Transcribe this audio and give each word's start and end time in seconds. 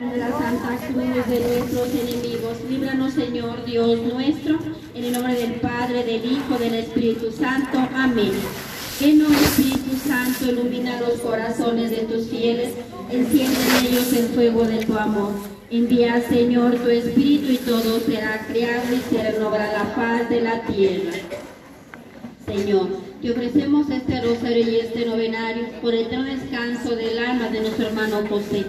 de 0.00 0.16
la 0.16 0.28
Santa 0.28 0.76
Cruz 0.88 1.26
de 1.28 1.38
nuestros 1.38 1.88
enemigos. 1.94 2.58
Líbranos, 2.68 3.12
Señor 3.12 3.64
Dios 3.64 4.00
nuestro, 4.02 4.58
en 4.92 5.04
el 5.04 5.12
nombre 5.12 5.34
del 5.34 5.60
Padre, 5.60 6.02
del 6.02 6.32
Hijo, 6.32 6.58
del 6.58 6.74
Espíritu 6.74 7.30
Santo. 7.30 7.78
Amén. 7.94 8.32
Que 8.98 9.12
no, 9.12 9.28
Espíritu 9.32 9.96
Santo, 10.04 10.46
ilumina 10.50 11.00
los 11.00 11.20
corazones 11.20 11.90
de 11.90 11.98
tus 11.98 12.26
fieles, 12.26 12.72
enciende 13.08 13.56
en 13.56 13.86
ellos 13.86 14.12
el 14.14 14.26
fuego 14.30 14.64
de 14.64 14.84
tu 14.84 14.98
amor. 14.98 15.30
Envía, 15.70 16.20
Señor, 16.28 16.74
tu 16.74 16.88
Espíritu 16.88 17.52
y 17.52 17.58
todo 17.58 18.00
será 18.00 18.44
creado 18.48 18.92
y 18.92 19.14
se 19.14 19.30
renovará 19.30 19.72
la 19.74 19.84
faz 19.94 20.28
de 20.28 20.40
la 20.40 20.60
tierra. 20.62 21.12
Señor, 22.44 22.88
te 23.22 23.30
ofrecemos 23.30 23.88
este 23.90 24.20
rosario 24.20 24.70
y 24.70 24.76
este 24.76 25.06
novenario 25.06 25.68
por 25.80 25.94
el 25.94 26.08
descanso 26.10 26.96
del 26.96 27.16
alma 27.16 27.48
de 27.48 27.60
nuestro 27.60 27.86
hermano 27.86 28.24
José 28.28 28.66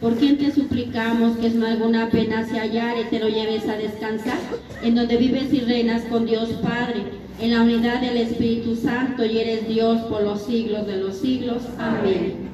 por 0.00 0.14
quien 0.14 0.38
te 0.38 0.52
suplicamos 0.52 1.36
que 1.38 1.48
en 1.48 1.64
alguna 1.64 2.08
pena 2.08 2.46
se 2.46 2.58
hallare 2.58 3.04
te 3.04 3.18
lo 3.18 3.28
lleves 3.28 3.68
a 3.68 3.76
descansar, 3.76 4.38
en 4.82 4.94
donde 4.94 5.16
vives 5.16 5.52
y 5.52 5.60
reinas 5.60 6.02
con 6.04 6.24
Dios 6.24 6.50
Padre, 6.62 7.02
en 7.40 7.50
la 7.50 7.62
unidad 7.62 8.00
del 8.00 8.16
Espíritu 8.16 8.76
Santo 8.76 9.24
y 9.24 9.38
eres 9.38 9.68
Dios 9.68 10.00
por 10.02 10.22
los 10.22 10.42
siglos 10.42 10.86
de 10.86 10.98
los 10.98 11.16
siglos. 11.16 11.62
Amén. 11.78 12.48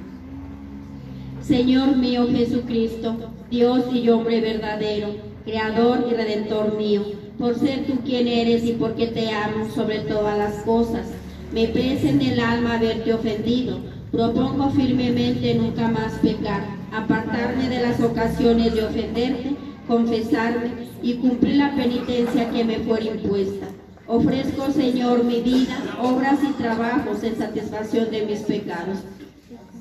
Señor 1.42 1.96
mío 1.96 2.26
Jesucristo, 2.30 3.16
Dios 3.50 3.84
y 3.92 4.08
hombre 4.08 4.40
verdadero, 4.40 5.08
Creador 5.44 6.06
y 6.10 6.14
Redentor 6.14 6.78
mío, 6.78 7.02
por 7.38 7.58
ser 7.58 7.84
tú 7.84 7.98
quien 8.04 8.26
eres 8.26 8.64
y 8.64 8.72
porque 8.72 9.08
te 9.08 9.30
amo 9.30 9.68
sobre 9.74 9.98
todas 10.00 10.38
las 10.38 10.54
cosas, 10.64 11.06
me 11.52 11.68
pese 11.68 12.08
en 12.08 12.22
el 12.22 12.40
alma 12.40 12.76
haberte 12.76 13.12
ofendido, 13.12 13.78
propongo 14.10 14.70
firmemente 14.70 15.54
nunca 15.54 15.88
más 15.88 16.14
pecar 16.22 16.83
apartarme 16.94 17.68
de 17.68 17.82
las 17.82 18.00
ocasiones 18.00 18.74
de 18.74 18.84
ofenderte, 18.84 19.56
confesarme 19.86 20.70
y 21.02 21.14
cumplir 21.14 21.56
la 21.56 21.74
penitencia 21.74 22.50
que 22.50 22.64
me 22.64 22.78
fuera 22.78 23.04
impuesta. 23.04 23.66
Ofrezco, 24.06 24.70
Señor, 24.70 25.24
mi 25.24 25.40
vida, 25.40 25.76
obras 26.00 26.38
y 26.42 26.52
trabajos 26.52 27.22
en 27.22 27.36
satisfacción 27.36 28.10
de 28.10 28.26
mis 28.26 28.40
pecados. 28.40 28.98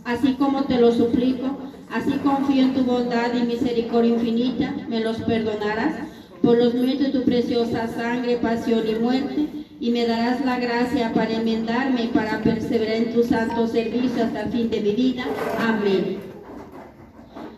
Así 0.05 0.33
como 0.33 0.63
te 0.63 0.79
lo 0.79 0.91
suplico, 0.91 1.57
así 1.91 2.11
confío 2.23 2.63
en 2.63 2.73
tu 2.73 2.83
bondad 2.83 3.33
y 3.33 3.45
misericordia 3.45 4.15
infinita, 4.15 4.73
me 4.89 5.01
los 5.01 5.17
perdonarás 5.17 5.95
por 6.41 6.57
los 6.57 6.73
méritos 6.73 7.13
de 7.13 7.19
tu 7.19 7.23
preciosa 7.23 7.87
sangre, 7.87 8.37
pasión 8.37 8.83
y 8.87 8.95
muerte, 8.95 9.47
y 9.79 9.91
me 9.91 10.05
darás 10.05 10.43
la 10.45 10.59
gracia 10.59 11.13
para 11.13 11.33
enmendarme 11.33 12.03
y 12.03 12.07
para 12.07 12.41
perseverar 12.41 12.95
en 12.95 13.13
tu 13.13 13.23
santo 13.23 13.67
servicio 13.67 14.23
hasta 14.23 14.43
el 14.43 14.51
fin 14.51 14.69
de 14.69 14.81
mi 14.81 14.91
vida. 14.91 15.25
Amén. 15.59 16.32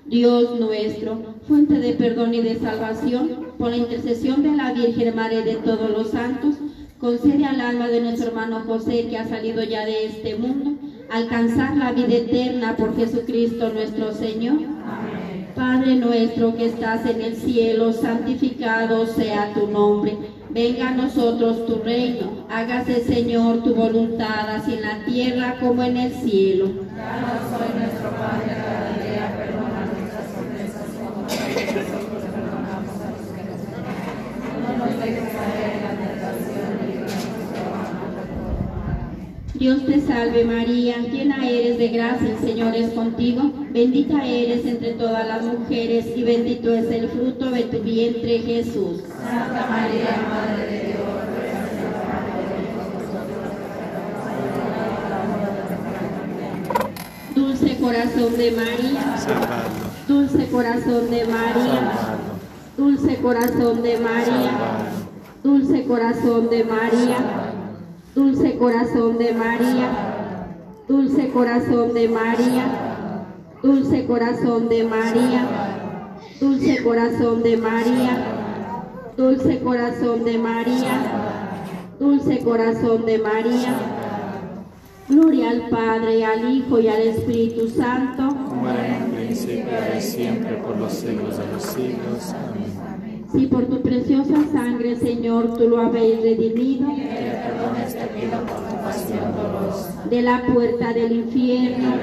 Dios 0.06 0.60
nuestro, 0.60 1.18
fuente 1.48 1.80
de 1.80 1.94
perdón 1.94 2.36
y 2.36 2.42
de 2.42 2.60
salvación, 2.60 3.48
por 3.58 3.72
la 3.72 3.78
intercesión 3.78 4.44
de 4.44 4.52
la 4.52 4.72
Virgen 4.72 5.16
María 5.16 5.42
de 5.42 5.56
todos 5.56 5.90
los 5.90 6.12
santos, 6.12 6.56
concede 7.00 7.44
al 7.44 7.60
alma 7.60 7.88
de 7.88 8.02
nuestro 8.02 8.28
hermano 8.28 8.62
José, 8.68 9.08
que 9.10 9.18
ha 9.18 9.28
salido 9.28 9.64
ya 9.64 9.84
de 9.84 10.06
este 10.06 10.36
mundo, 10.36 10.74
alcanzar 11.10 11.76
la 11.76 11.92
vida 11.92 12.18
eterna 12.18 12.78
por 12.78 12.96
Jesucristo 12.96 13.74
nuestro 13.74 14.14
Señor. 14.14 14.60
Padre 15.56 15.96
nuestro 15.96 16.56
que 16.56 16.68
estás 16.68 17.06
en 17.08 17.22
el 17.22 17.36
cielo, 17.36 17.92
santificado 17.92 19.08
sea 19.08 19.54
tu 19.56 19.68
nombre. 19.68 20.18
Venga 20.52 20.90
a 20.90 20.96
nosotros 20.96 21.66
tu 21.66 21.80
reino. 21.80 22.46
Hágase, 22.50 23.04
Señor, 23.04 23.64
tu 23.64 23.74
voluntad, 23.74 24.50
así 24.50 24.76
en 24.76 24.82
la 24.82 25.04
tierra 25.06 25.56
como 25.60 25.82
en 25.82 25.98
el 25.98 26.12
cielo 26.12 26.86
pan 28.18 28.40
de 28.40 28.54
cada 28.54 28.94
día, 29.04 29.26
perdona 29.38 29.82
nuestras 29.86 30.28
ofensas 30.40 30.90
como 30.98 31.22
nosotros 31.22 32.24
perdonamos 32.32 32.96
a 33.02 33.08
los 33.12 33.28
que 33.36 33.44
nos 33.44 33.62
ofenden. 33.66 34.00
No 34.62 34.70
nos 34.78 34.94
dejes 35.00 35.30
caer 35.36 35.72
en 35.76 35.82
la 35.84 35.94
tentación 36.02 36.70
y 36.80 36.88
líbranos 36.88 37.46
del 37.52 37.68
mal. 37.72 38.16
Dios 39.58 39.86
te 39.86 40.02
salve 40.02 40.44
María, 40.44 40.98
llena 40.98 41.48
eres 41.48 41.78
de 41.78 41.88
gracia, 41.88 42.30
el 42.30 42.40
Señor 42.40 42.76
es 42.76 42.92
contigo, 42.92 43.54
bendita 43.72 44.26
eres 44.26 44.66
entre 44.66 44.94
todas 44.94 45.26
las 45.26 45.44
mujeres 45.44 46.08
y 46.14 46.24
bendito 46.24 46.74
es 46.74 46.92
el 46.92 47.08
fruto 47.08 47.50
de 47.52 47.64
tu 47.64 47.80
vientre 47.80 48.40
Jesús. 48.40 49.02
Santa 49.24 49.66
María, 49.70 50.10
Madre 50.30 50.66
de 50.66 50.80
Dios, 50.88 51.00
Dulce 57.34 57.78
corazón 57.78 58.38
de 58.38 58.52
María, 58.52 59.16
dulce 60.06 60.48
corazón 60.50 61.10
de 61.10 61.26
María, 61.26 61.92
dulce 62.78 63.16
corazón 63.18 63.82
de 63.82 63.98
María, 64.00 64.52
dulce 65.44 65.86
corazón 65.86 66.50
de 66.50 66.64
María, 66.66 67.45
dulce 68.16 68.58
corazón 68.58 69.18
de 69.18 69.34
María, 69.34 69.90
dulce 70.88 71.30
corazón 71.32 71.94
de 71.94 72.08
María, 72.08 73.26
dulce 73.62 74.06
corazón 74.06 74.70
de 74.70 74.84
María, 74.86 76.16
dulce 76.40 76.82
corazón 76.82 77.44
de 77.44 77.58
María, 77.58 79.12
dulce 79.18 79.60
corazón 79.60 80.24
de 80.24 80.38
María, 80.38 81.02
dulce 82.00 82.40
corazón 82.40 83.06
de 83.06 83.18
María. 83.18 83.76
Gloria 85.08 85.52
al 85.52 85.70
Padre, 85.70 86.26
al 86.26 86.52
Hijo 86.52 86.80
y 86.80 86.88
al 86.88 87.02
Espíritu 87.02 87.70
Santo. 87.70 88.28
como 88.50 88.70
era 88.70 88.98
en 88.98 89.32
y 89.32 90.02
siempre, 90.02 90.56
por 90.56 90.78
los 90.78 90.94
siglos 90.94 91.38
de 91.38 91.48
los 91.54 91.62
siglos. 91.62 92.34
Amén. 92.34 92.75
Si 93.36 93.48
por 93.48 93.66
tu 93.66 93.82
preciosa 93.82 94.36
sangre, 94.52 94.96
Señor, 94.96 95.58
tú 95.58 95.68
lo 95.68 95.82
habéis 95.82 96.22
redimido 96.22 96.88
de 100.10 100.22
la 100.22 100.46
puerta 100.54 100.94
del 100.94 101.12
infierno, 101.12 101.96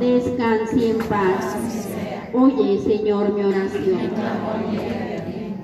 descanse 0.00 0.90
en 0.90 0.98
paz. 0.98 1.88
Oye, 2.34 2.78
Señor, 2.78 3.32
mi 3.32 3.44
oración. 3.44 4.10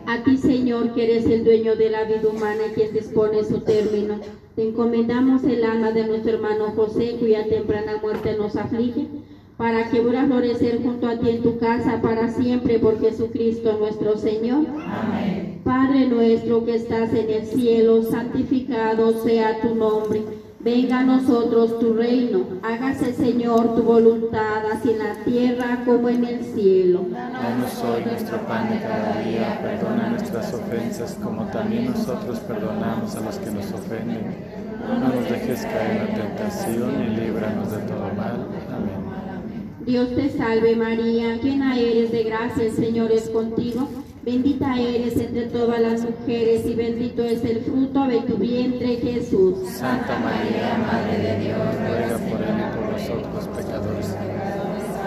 A 0.06 0.24
ti, 0.24 0.38
Señor, 0.38 0.94
que 0.94 1.04
eres 1.04 1.26
el 1.26 1.44
dueño 1.44 1.76
de 1.76 1.91
la 1.91 2.04
vida 2.04 2.28
humana 2.32 2.62
y 2.70 2.74
quien 2.74 2.94
dispone 2.94 3.44
su 3.44 3.60
término, 3.60 4.18
te 4.56 4.66
encomendamos 4.66 5.44
el 5.44 5.62
alma 5.62 5.92
de 5.92 6.06
nuestro 6.06 6.32
hermano 6.32 6.72
José, 6.74 7.16
cuya 7.20 7.47
temprana 7.47 7.98
muerte 8.00 8.34
nos 8.38 8.56
aflige, 8.56 9.06
para 9.60 9.91
que 9.91 10.00
vuelva 10.00 10.22
a 10.22 10.26
florecer 10.26 10.82
junto 10.82 11.06
a 11.06 11.19
ti 11.19 11.28
en 11.28 11.43
tu 11.43 11.59
casa 11.59 12.00
para 12.00 12.31
siempre 12.31 12.78
por 12.78 12.98
Jesucristo 12.98 13.76
nuestro 13.78 14.16
Señor. 14.16 14.65
Amén. 14.71 15.60
Padre 15.62 16.06
nuestro 16.06 16.65
que 16.65 16.76
estás 16.76 17.12
en 17.12 17.28
el 17.28 17.44
cielo, 17.44 18.03
santificado 18.03 19.22
sea 19.22 19.60
tu 19.60 19.75
nombre. 19.75 20.22
Venga 20.60 21.00
a 21.00 21.04
nosotros 21.04 21.78
tu 21.78 21.93
reino. 21.93 22.44
Hágase, 22.62 23.12
Señor, 23.12 23.75
tu 23.75 23.82
voluntad, 23.82 24.65
así 24.72 24.93
en 24.93 24.98
la 24.98 25.25
tierra 25.25 25.82
como 25.84 26.09
en 26.09 26.25
el 26.25 26.42
cielo. 26.42 27.04
Danos 27.10 27.84
hoy 27.84 28.03
nuestro 28.06 28.38
pan 28.47 28.71
de 28.71 28.81
cada 28.81 29.21
día, 29.22 29.60
perdona 29.60 30.09
nuestras 30.09 30.54
ofensas 30.54 31.19
como 31.22 31.42
también 31.48 31.91
nosotros 31.91 32.38
perdonamos 32.41 33.15
a 33.15 33.21
los 33.21 33.37
que 33.37 33.50
nos 33.50 33.71
ofenden. 33.72 34.60
No 34.81 35.15
nos 35.15 35.28
dejes 35.28 35.62
caer 35.66 36.09
en 36.09 36.19
la 36.19 36.27
tentación 36.27 37.03
y 37.03 37.16
líbranos 37.16 37.71
de 37.71 37.78
todo 37.78 38.15
mal. 38.16 38.47
Dios 39.86 40.14
te 40.14 40.28
salve 40.28 40.76
María, 40.76 41.36
llena 41.36 41.78
eres 41.78 42.12
de 42.12 42.22
gracia, 42.24 42.64
el 42.64 42.72
Señor 42.72 43.10
es 43.12 43.30
contigo. 43.30 43.88
Bendita 44.22 44.78
eres 44.78 45.16
entre 45.16 45.46
todas 45.46 45.80
las 45.80 46.02
mujeres 46.02 46.66
y 46.66 46.74
bendito 46.74 47.24
es 47.24 47.42
el 47.42 47.60
fruto 47.62 48.06
de 48.06 48.20
tu 48.20 48.36
vientre 48.36 48.96
Jesús. 48.96 49.66
Santa 49.66 50.18
María, 50.18 50.76
Madre 50.86 51.18
de 51.18 51.38
Dios, 51.41 51.58
ruega 51.58 52.18
por 52.18 52.42
él 52.42 52.54
y 52.58 52.76
por 52.76 52.92
nosotros 52.92 53.48
pecadores, 53.56 54.14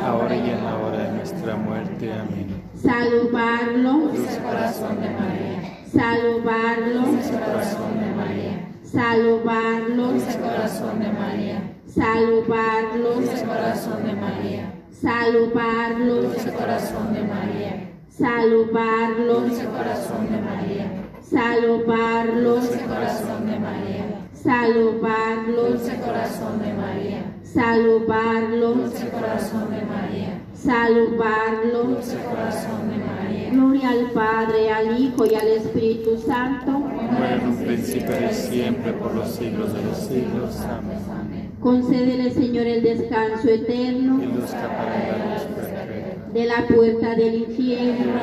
ahora 0.04 0.36
y 0.36 0.50
en 0.50 0.64
la 0.64 0.78
hora 0.78 0.98
de 1.04 1.12
nuestra 1.18 1.56
muerte. 1.56 2.12
Amén. 2.12 2.64
Salvarlo, 2.76 3.92
Dulce 3.92 4.40
corazón 4.42 5.00
de 5.00 5.10
María, 5.12 5.78
salvarlo, 5.86 7.02
dulce 7.06 7.32
corazón 7.32 8.00
de 8.00 8.16
María, 8.16 8.70
salvarlo, 8.84 10.08
Dulce 10.08 10.40
corazón 10.40 11.00
de 11.00 11.12
María, 11.12 11.73
salvarlo, 11.94 13.14
dulce 13.16 13.46
corazón 13.46 14.06
de 14.06 14.14
María, 14.14 14.74
salvarlo, 14.92 16.22
dulce 16.24 16.52
corazón 16.52 17.14
de 17.14 17.22
María, 17.24 17.90
salvarlo, 18.10 19.42
dulce 19.42 19.66
corazón 19.66 20.32
de 20.32 20.42
María, 20.42 20.92
salvarlo, 21.22 22.56
dulce 22.56 22.80
corazón 22.80 23.46
de 23.46 23.60
María, 23.60 24.06
salvarlo, 24.34 25.64
dulce 25.70 25.96
corazón 25.98 26.62
de 26.64 26.74
María, 26.74 27.24
salvarlo, 27.44 28.74
dulce 28.74 29.10
corazón 29.10 29.70
de 29.70 29.82
María, 29.86 30.42
salvarlo. 30.56 31.84
dulce 31.84 32.18
corazón 32.24 32.90
de 32.90 32.98
María. 32.98 33.50
Gloria 33.52 33.90
al 33.90 34.12
Padre, 34.12 34.72
al 34.72 35.00
Hijo 35.00 35.26
y 35.26 35.36
al 35.36 35.48
Espíritu 35.48 36.18
Santo. 36.18 36.72
como 36.72 37.26
en 37.26 37.48
un 37.48 37.58
principio, 37.58 38.16
y 38.30 38.34
siempre, 38.34 38.94
por 38.94 39.14
los 39.14 39.30
siglos 39.30 39.74
de 39.74 39.84
los 39.84 39.98
siglos. 39.98 40.60
Amén. 40.62 41.23
Concédele, 41.64 42.30
Señor, 42.32 42.68
el 42.68 42.84
descanso 42.84 43.48
eterno. 43.48 44.20
De 46.34 46.46
la 46.46 46.68
puerta 46.68 47.16
del 47.16 47.36
infierno, 47.36 48.14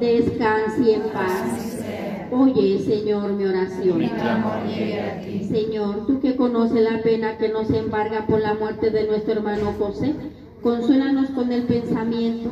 descanse 0.00 0.94
en 0.94 1.02
paz. 1.12 1.84
Oye, 2.32 2.78
Señor, 2.78 3.32
mi 3.34 3.44
oración. 3.44 4.00
Señor, 5.50 6.06
tú 6.06 6.20
que 6.20 6.36
conoces 6.36 6.80
la 6.80 7.02
pena 7.02 7.36
que 7.36 7.50
nos 7.50 7.68
embarga 7.70 8.26
por 8.26 8.40
la 8.40 8.54
muerte 8.54 8.88
de 8.88 9.06
nuestro 9.06 9.34
hermano 9.34 9.74
José, 9.78 10.14
consuélanos 10.62 11.28
con 11.30 11.52
el 11.52 11.64
pensamiento 11.64 12.48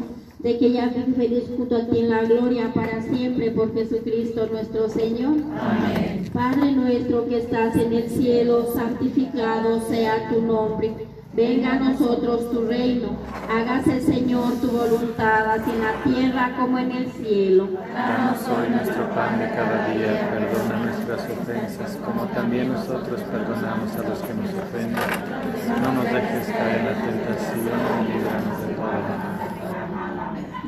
de 0.47 0.59
que 0.59 0.71
ya 0.71 0.89
feliz 0.91 1.43
junto 1.57 1.75
a 1.75 1.87
ti 1.87 1.99
en 1.99 2.09
la 2.09 2.23
gloria 2.23 2.73
para 2.73 3.03
siempre 3.03 3.51
por 3.51 3.75
Jesucristo 3.75 4.47
nuestro 4.53 4.89
Señor. 4.89 5.39
Amén. 5.61 6.25
Padre 6.33 6.71
nuestro 6.71 7.27
que 7.27 7.39
estás 7.39 7.75
en 7.75 7.93
el 7.93 8.09
cielo, 8.09 8.73
santificado 8.73 9.81
sea 9.89 10.29
tu 10.29 10.41
nombre. 10.43 10.93
Venga 11.35 11.73
a 11.73 11.79
nosotros 11.81 12.49
tu 12.53 12.65
reino. 12.65 13.09
Hágase, 13.51 14.01
Señor, 14.01 14.53
tu 14.61 14.69
voluntad, 14.69 15.51
así 15.51 15.69
en 15.69 15.83
la 15.83 16.05
tierra 16.05 16.57
como 16.57 16.79
en 16.79 16.93
el 16.93 17.11
cielo. 17.11 17.69
Danos 17.93 18.39
hoy 18.47 18.71
nuestro 18.71 19.11
pan 19.17 19.41
de 19.41 19.51
cada 19.51 19.89
día, 19.89 20.31
perdona 20.31 20.85
nuestras 20.85 21.29
ofensas, 21.29 21.99
como 22.05 22.23
también 22.27 22.73
nosotros 22.73 23.21
perdonamos 23.21 23.91
a 23.97 24.09
los 24.09 24.21
que 24.21 24.35
nos 24.35 24.55
ofenden. 24.55 24.95
No 25.83 25.93
nos 25.93 26.05
dejes 26.05 26.47
caer 26.57 26.79
en 26.79 26.87
la 26.87 26.93
tentación 26.93 28.07
y 28.07 28.13
líbranos. 28.13 28.66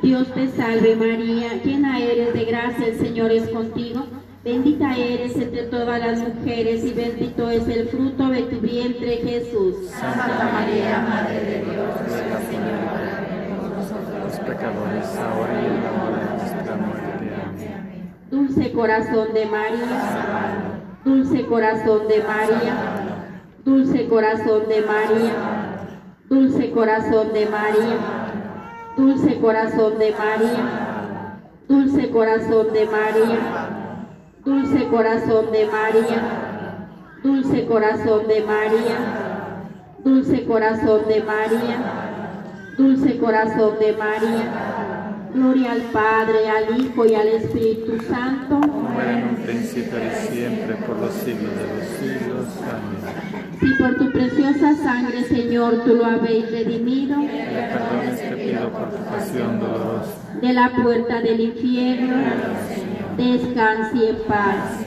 Dios 0.03 0.33
te 0.33 0.49
salve 0.49 0.95
María, 0.95 1.61
llena 1.65 1.99
eres 1.99 2.33
de 2.33 2.45
gracia, 2.45 2.87
el 2.87 2.99
Señor 2.99 3.33
es 3.33 3.49
contigo. 3.49 4.07
Bendita 4.45 4.97
eres 4.97 5.35
entre 5.37 5.65
todas 5.65 5.99
las 6.01 6.21
mujeres 6.21 6.85
y 6.85 6.93
bendito 6.93 7.51
es 7.51 7.67
el 7.67 7.89
fruto 7.89 8.29
de 8.29 8.43
tu 8.43 8.61
vientre 8.61 9.17
Jesús. 9.17 9.89
Santa 9.91 10.51
María, 10.53 11.01
Madre 11.01 11.41
de 11.41 11.65
Dios, 11.65 11.95
por 13.61 13.71
nosotros 13.77 14.25
los 14.25 14.39
pecadores, 14.39 15.17
ahora 15.17 15.61
y 15.61 15.67
en 15.67 15.83
la 15.83 15.93
hora 16.05 16.19
de 16.19 16.39
nuestra 16.39 16.77
muerte. 16.77 17.35
Amén. 17.75 18.15
Dulce 18.31 18.73
corazón 18.73 19.35
de 19.35 19.47
María, 19.47 20.81
dulce 21.05 21.45
corazón 21.47 22.09
de 22.09 22.23
María, 22.23 22.75
dulce 23.65 24.07
corazón 24.07 24.69
de 24.69 24.81
María, 24.83 25.33
dulce 26.29 26.71
corazón 26.71 27.33
de 27.33 27.47
María, 27.47 28.18
dulce 28.99 29.39
corazón 29.39 29.97
de 30.01 30.11
María, 30.11 31.39
dulce 31.69 32.11
corazón 32.11 32.73
de 32.73 32.85
María, 32.85 33.39
dulce 34.45 34.89
corazón 34.89 35.53
de 35.53 35.67
María, 35.67 36.89
dulce 37.23 37.67
corazón 37.67 38.27
de 38.27 38.41
María, 38.43 38.99
dulce 40.03 40.45
corazón 40.45 41.07
de 41.07 41.23
María, 41.23 41.79
dulce 42.77 43.19
corazón 43.19 43.79
de 43.79 43.93
María. 43.93 44.68
Gloria 45.35 45.73
al 45.73 45.83
Padre, 45.93 46.49
al 46.49 46.81
Hijo 46.81 47.05
y 47.07 47.15
al 47.15 47.29
Espíritu 47.29 48.03
Santo. 48.09 48.61
Como 48.61 49.01
era 49.01 49.19
en 49.19 49.29
un 49.29 49.37
principio 49.37 49.99
y 49.99 50.27
siempre, 50.31 50.75
por 50.77 50.99
los 50.99 51.13
siglos 51.13 51.53
de 51.55 51.67
los 51.75 51.87
siglos. 51.99 52.47
Amén. 52.63 53.59
Si 53.61 53.75
por 53.83 53.97
tu 53.97 54.11
preciosa 54.13 54.75
sangre, 54.77 55.23
Señor, 55.25 55.83
tú 55.85 55.95
lo 55.97 56.07
habéis 56.07 56.51
redimido 56.51 57.19
Le 57.19 57.27
perdones 57.29 58.21
te 58.21 58.37
pido 58.37 58.69
por 58.71 58.91
tu 58.91 59.05
pasión 59.05 59.61
dolorosa. 59.61 60.13
de 60.41 60.53
la 60.53 60.73
puerta 60.83 61.21
del 61.21 61.41
infierno, 61.41 62.17
descanse 63.17 64.11
en 64.11 64.17
paz. 64.29 64.85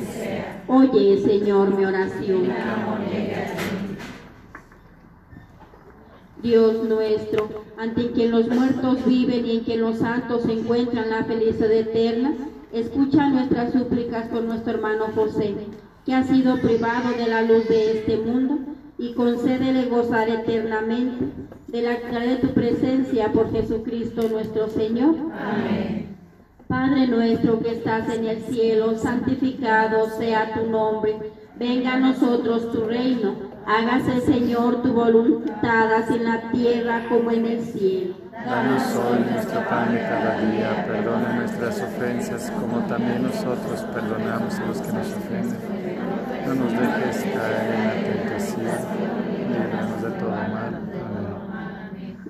Oye, 0.67 1.17
Señor, 1.23 1.75
mi 1.77 1.85
oración. 1.85 2.47
Dios 6.41 6.83
nuestro, 6.85 7.49
ante 7.81 8.11
quien 8.11 8.29
los 8.29 8.47
muertos 8.47 9.03
viven 9.07 9.43
y 9.43 9.57
en 9.57 9.63
quien 9.63 9.81
los 9.81 9.97
santos 9.97 10.45
encuentran 10.47 11.09
la 11.09 11.23
felicidad 11.23 11.71
eterna, 11.71 12.31
escucha 12.71 13.27
nuestras 13.27 13.73
súplicas 13.73 14.27
por 14.27 14.43
nuestro 14.43 14.73
hermano 14.73 15.05
José, 15.15 15.55
que 16.05 16.13
ha 16.13 16.23
sido 16.23 16.59
privado 16.59 17.09
de 17.17 17.27
la 17.27 17.41
luz 17.41 17.67
de 17.67 17.97
este 17.97 18.17
mundo, 18.17 18.59
y 18.99 19.13
concédele 19.13 19.85
gozar 19.85 20.29
eternamente 20.29 21.25
de 21.69 21.81
la 21.81 22.19
de 22.19 22.35
tu 22.35 22.49
presencia 22.49 23.31
por 23.31 23.51
Jesucristo 23.51 24.29
nuestro 24.29 24.69
Señor. 24.69 25.15
Amén. 25.33 26.17
Padre 26.67 27.07
nuestro 27.07 27.59
que 27.61 27.71
estás 27.71 28.13
en 28.13 28.25
el 28.25 28.43
cielo, 28.43 28.95
santificado 28.95 30.07
sea 30.19 30.53
tu 30.53 30.69
nombre. 30.69 31.15
Venga 31.61 31.93
a 31.93 31.99
nosotros 31.99 32.71
tu 32.71 32.85
reino. 32.85 33.35
Hágase, 33.67 34.21
Señor, 34.21 34.81
tu 34.81 34.93
voluntad, 34.93 35.93
así 35.93 36.15
en 36.15 36.23
la 36.23 36.49
tierra 36.49 37.03
como 37.07 37.29
en 37.29 37.45
el 37.45 37.63
cielo. 37.63 38.15
Danos 38.33 38.81
hoy 38.95 39.19
nuestro 39.31 39.69
pan 39.69 39.93
de 39.93 39.99
cada 39.99 40.41
día, 40.41 40.83
perdona 40.87 41.35
nuestras 41.35 41.79
ofensas, 41.83 42.49
como 42.49 42.79
también 42.87 43.21
nosotros 43.21 43.79
perdonamos 43.93 44.55
a 44.55 44.65
los 44.65 44.81
que 44.81 44.91
nos 44.91 45.07
ofenden. 45.13 45.59
No 46.47 46.55
nos 46.55 46.71
dejes 46.71 47.25
caer 47.31 47.75
en 47.75 47.85
la 47.85 47.93
tentación, 48.09 48.65
líbranos 49.47 50.01
de 50.01 50.09
todo 50.19 50.31
mal. 50.31 50.81
Amén. 50.81 52.17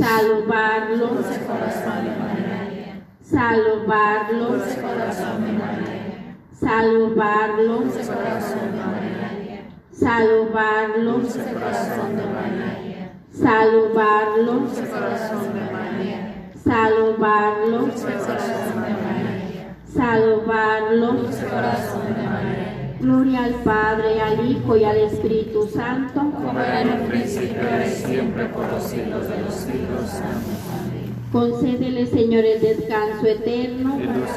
salvarlo, 0.00 1.08
salvarlo, 3.22 4.56
salvarlo, 4.56 4.56
salvarlo, 6.58 7.84
salvarlo, 9.92 11.20
salvarlo, 16.82 17.90
salvarlo, 19.84 21.14
Gloria 23.00 23.44
al 23.44 23.54
Padre, 23.64 24.20
al 24.20 24.50
Hijo 24.50 24.76
y 24.76 24.84
al 24.84 24.96
Espíritu 24.98 25.66
Santo 25.66 26.20
siempre, 28.20 28.46
por 28.46 28.70
los 28.70 28.82
siglos 28.84 29.28
de 29.28 29.42
los 29.42 29.54
siglos. 29.54 30.20
Amén. 30.20 31.10
Concédele, 31.32 32.06
Señor, 32.06 32.44
el 32.44 32.60
descanso 32.60 33.26
eterno 33.26 33.98
Y 34.00 34.04
luz 34.04 34.30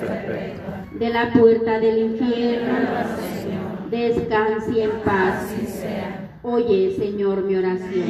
perpetua. 0.00 0.84
de 0.98 1.10
la 1.10 1.32
puerta 1.32 1.80
del 1.80 1.98
infierno. 1.98 2.78
Descanse 3.90 4.84
en 4.84 4.90
paz. 5.04 5.46
Oye, 6.42 6.94
Señor, 6.96 7.42
mi 7.44 7.56
oración. 7.56 8.06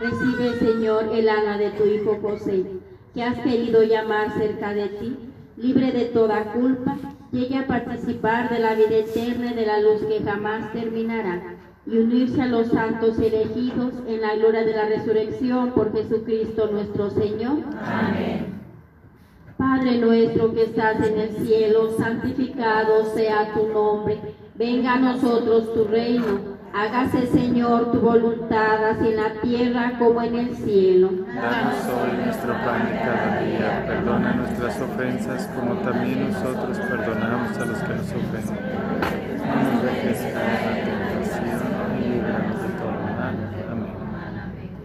Recibe, 0.00 0.58
Señor, 0.58 1.10
el 1.12 1.28
alma 1.28 1.58
de 1.58 1.70
tu 1.70 1.84
Hijo 1.84 2.18
José, 2.20 2.64
que 3.14 3.22
has 3.22 3.38
querido 3.40 3.82
llamar 3.82 4.32
cerca 4.36 4.74
de 4.74 4.88
ti, 4.88 5.16
libre 5.56 5.92
de 5.92 6.06
toda 6.06 6.52
culpa, 6.52 6.96
llegue 7.32 7.56
a 7.58 7.66
participar 7.66 8.50
de 8.50 8.58
la 8.58 8.74
vida 8.74 8.96
eterna 8.96 9.52
y 9.52 9.54
de 9.54 9.66
la 9.66 9.80
luz 9.80 10.02
que 10.06 10.22
jamás 10.22 10.72
terminará, 10.72 11.55
y 11.86 11.98
unirse 11.98 12.42
a 12.42 12.46
los 12.46 12.68
santos 12.68 13.18
elegidos 13.18 13.94
en 14.06 14.20
la 14.20 14.34
gloria 14.34 14.64
de 14.64 14.74
la 14.74 14.86
resurrección 14.86 15.70
por 15.72 15.92
Jesucristo 15.92 16.68
nuestro 16.72 17.10
Señor. 17.10 17.58
Amén. 17.84 18.56
Padre 19.56 19.98
nuestro 19.98 20.52
que 20.52 20.64
estás 20.64 20.96
en 20.96 21.18
el 21.18 21.30
cielo, 21.36 21.90
santificado 21.96 23.04
sea 23.14 23.54
tu 23.54 23.68
nombre. 23.68 24.18
Venga 24.54 24.94
a 24.94 24.98
nosotros 24.98 25.72
tu 25.72 25.84
reino. 25.84 26.56
Hágase, 26.74 27.26
Señor, 27.28 27.90
tu 27.90 28.00
voluntad, 28.00 28.84
así 28.90 29.08
en 29.08 29.16
la 29.16 29.40
tierra 29.40 29.92
como 29.98 30.20
en 30.20 30.34
el 30.34 30.56
cielo. 30.56 31.10
Danos 31.34 31.74
hoy 31.86 32.18
nuestro 32.22 32.52
pan 32.52 32.86
de 32.86 32.98
cada 33.00 33.40
día, 33.40 33.86
perdona 33.86 34.34
nuestras 34.34 34.78
ofensas, 34.82 35.48
como 35.56 35.74
también 35.80 36.30
nosotros 36.30 36.76
perdonamos 36.78 37.56
a 37.56 37.64
los 37.64 37.78
que 37.78 37.94
nos 37.94 38.12
ofenden. 38.12 38.58
No 39.38 39.72
nos 39.72 39.82
dejes 39.84 40.18
caer 40.34 40.88
en 40.88 41.00
la 41.00 41.08
tentación 41.08 41.58
y 41.98 42.08
líbranos 42.10 42.62
de 42.62 42.68
todo 42.68 42.90
mal. 43.16 43.34
Amén. 43.72 43.96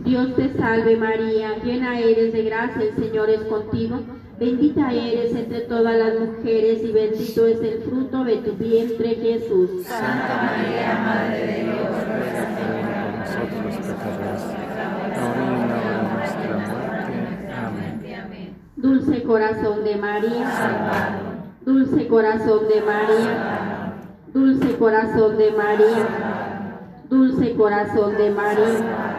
Dios 0.03 0.35
te 0.35 0.51
salve 0.57 0.97
María, 0.97 1.57
llena 1.63 1.99
eres 1.99 2.33
de 2.33 2.43
gracia, 2.43 2.81
el 2.81 2.95
Señor 2.95 3.29
es 3.29 3.41
contigo. 3.41 3.99
Bendita 4.39 4.91
eres 4.91 5.35
entre 5.35 5.61
todas 5.61 5.95
las 5.95 6.19
mujeres 6.19 6.83
y 6.83 6.91
bendito 6.91 7.45
es 7.45 7.61
el 7.61 7.83
fruto 7.83 8.23
de 8.23 8.37
tu 8.37 8.53
vientre 8.53 9.09
Jesús. 9.15 9.83
Santa 9.83 10.57
María, 10.57 10.99
Madre 11.05 11.45
de 11.45 11.63
Dios, 11.63 11.77
ruega 12.07 12.45
por 12.97 13.19
nosotros 13.19 13.65
los 13.65 13.75
pecadores, 13.75 14.41
ahora 15.21 15.45
y 15.45 15.53
en 15.53 15.69
la 15.69 16.81
hora 16.81 17.07
de 17.07 17.21
nuestra 17.21 17.69
muerte. 17.69 18.15
Amén. 18.15 18.55
Dulce 18.75 19.23
corazón 19.23 19.83
de 19.83 19.95
María, 19.97 21.19
dulce 21.63 22.07
corazón 22.07 22.67
de 22.67 22.81
María, 22.81 23.93
dulce 24.33 24.77
corazón 24.77 25.37
de 25.37 25.51
María, 25.51 26.79
dulce 27.07 27.53
corazón 27.53 28.17
de 28.17 28.31
María, 28.31 29.10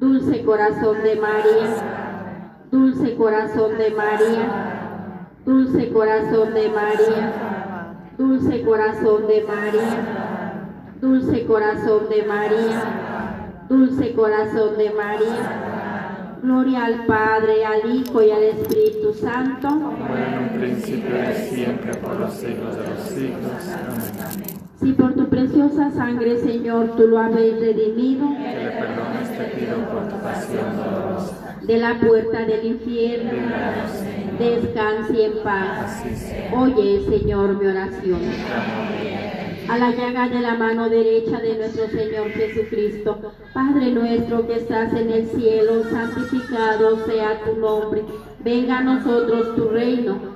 dulce 0.00 0.42
corazón 0.44 1.02
de 1.02 1.16
María, 1.16 2.52
dulce 2.70 3.14
corazón 3.16 3.78
de 3.78 3.90
María, 3.90 5.28
dulce 5.44 5.90
corazón 5.90 6.54
de 6.54 6.68
María, 6.68 7.94
dulce 8.18 8.62
corazón 8.62 9.26
de 9.26 9.44
María, 9.44 10.68
dulce 11.00 11.46
corazón 11.46 12.08
de 12.08 12.22
María, 12.22 13.64
dulce 13.68 14.14
corazón 14.14 14.78
de 14.78 14.90
María. 14.90 15.62
Gloria 16.42 16.84
al 16.84 17.06
Padre, 17.06 17.64
al 17.64 17.92
Hijo 17.92 18.22
y 18.22 18.30
al 18.30 18.42
Espíritu 18.44 19.12
Santo. 19.14 19.68
Como 19.68 20.16
en 20.16 20.38
un 20.38 20.48
principio 20.50 21.16
y 21.30 21.34
siempre, 21.34 21.94
por 21.94 22.20
los 22.20 22.34
siglos 22.34 22.76
de 22.76 22.86
los 22.86 23.00
siglos. 23.00 23.50
Amén. 23.72 24.55
Si 24.80 24.92
por 24.92 25.14
tu 25.14 25.28
preciosa 25.28 25.90
sangre, 25.90 26.36
Señor, 26.38 26.96
tú 26.96 27.06
lo 27.06 27.18
habéis 27.18 27.58
redimido 27.58 28.28
Que 28.28 28.64
le 28.64 28.70
perdones, 28.70 29.38
te 29.38 29.44
pido 29.58 29.76
por 29.90 30.08
tu 30.08 30.16
pasión 30.22 30.76
dolorosa. 30.76 31.56
de 31.62 31.78
la 31.78 31.98
puerta 31.98 32.44
del 32.44 32.66
infierno, 32.66 33.32
descanse 34.38 35.24
en 35.24 35.32
paz. 35.42 36.04
Oye, 36.54 37.00
Señor, 37.08 37.58
mi 37.60 37.66
oración. 37.66 38.20
A 39.68 39.78
la 39.78 39.90
llaga 39.90 40.28
de 40.28 40.40
la 40.40 40.54
mano 40.54 40.88
derecha 40.88 41.40
de 41.40 41.56
nuestro 41.56 41.88
Señor 41.88 42.28
Jesucristo, 42.30 43.32
Padre 43.52 43.90
nuestro 43.90 44.46
que 44.46 44.56
estás 44.56 44.92
en 44.92 45.10
el 45.10 45.26
cielo, 45.26 45.82
santificado 45.90 47.04
sea 47.06 47.40
tu 47.44 47.58
nombre. 47.58 48.04
Venga 48.44 48.78
a 48.78 48.82
nosotros 48.84 49.56
tu 49.56 49.68
reino. 49.70 50.35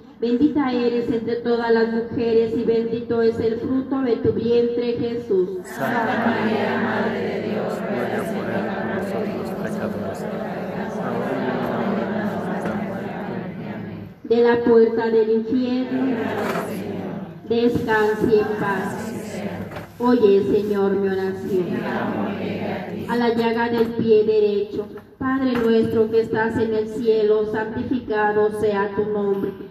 Bendita 0.21 0.71
eres 0.71 1.09
entre 1.09 1.37
todas 1.37 1.71
las 1.71 1.91
mujeres 1.91 2.53
y 2.55 2.63
bendito 2.63 3.23
es 3.23 3.39
el 3.39 3.59
fruto 3.59 4.03
de 4.03 4.17
tu 4.17 4.33
vientre 4.33 4.93
Jesús. 4.99 5.49
Santa 5.63 6.23
María, 6.27 6.79
Madre 6.79 7.19
de 7.21 7.49
Dios, 7.49 7.73
ruega 7.89 8.21
por 8.29 9.25
nosotros 9.25 9.49
pecadores. 9.63 10.25
De 14.25 14.43
la 14.43 14.63
puerta 14.63 15.09
del 15.09 15.29
infierno, 15.31 16.15
descanse 17.49 18.41
en 18.41 18.59
paz. 18.59 19.41
Oye, 19.97 20.43
Señor, 20.53 20.91
mi 20.91 21.07
oración. 21.07 21.79
A 23.09 23.15
la 23.15 23.33
llaga 23.33 23.69
del 23.69 23.87
pie 23.87 24.23
derecho, 24.23 24.87
Padre 25.17 25.53
nuestro 25.53 26.11
que 26.11 26.21
estás 26.21 26.57
en 26.57 26.75
el 26.75 26.89
cielo, 26.89 27.51
santificado 27.51 28.51
sea 28.61 28.91
tu 28.95 29.05
nombre. 29.05 29.70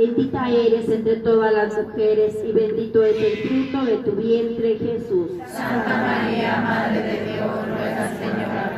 Bendita 0.00 0.48
eres 0.48 0.88
entre 0.88 1.16
todas 1.16 1.52
las 1.52 1.76
mujeres 1.76 2.34
y 2.42 2.52
bendito 2.52 3.02
es 3.04 3.16
el 3.16 3.46
fruto 3.46 3.84
de 3.84 3.96
tu 3.98 4.12
vientre 4.12 4.78
Jesús. 4.78 5.32
Santa 5.44 5.98
María, 5.98 6.58
Madre 6.62 7.02
de 7.02 7.24
Dios, 7.26 7.68
ruega, 7.68 8.10
Señora, 8.18 8.72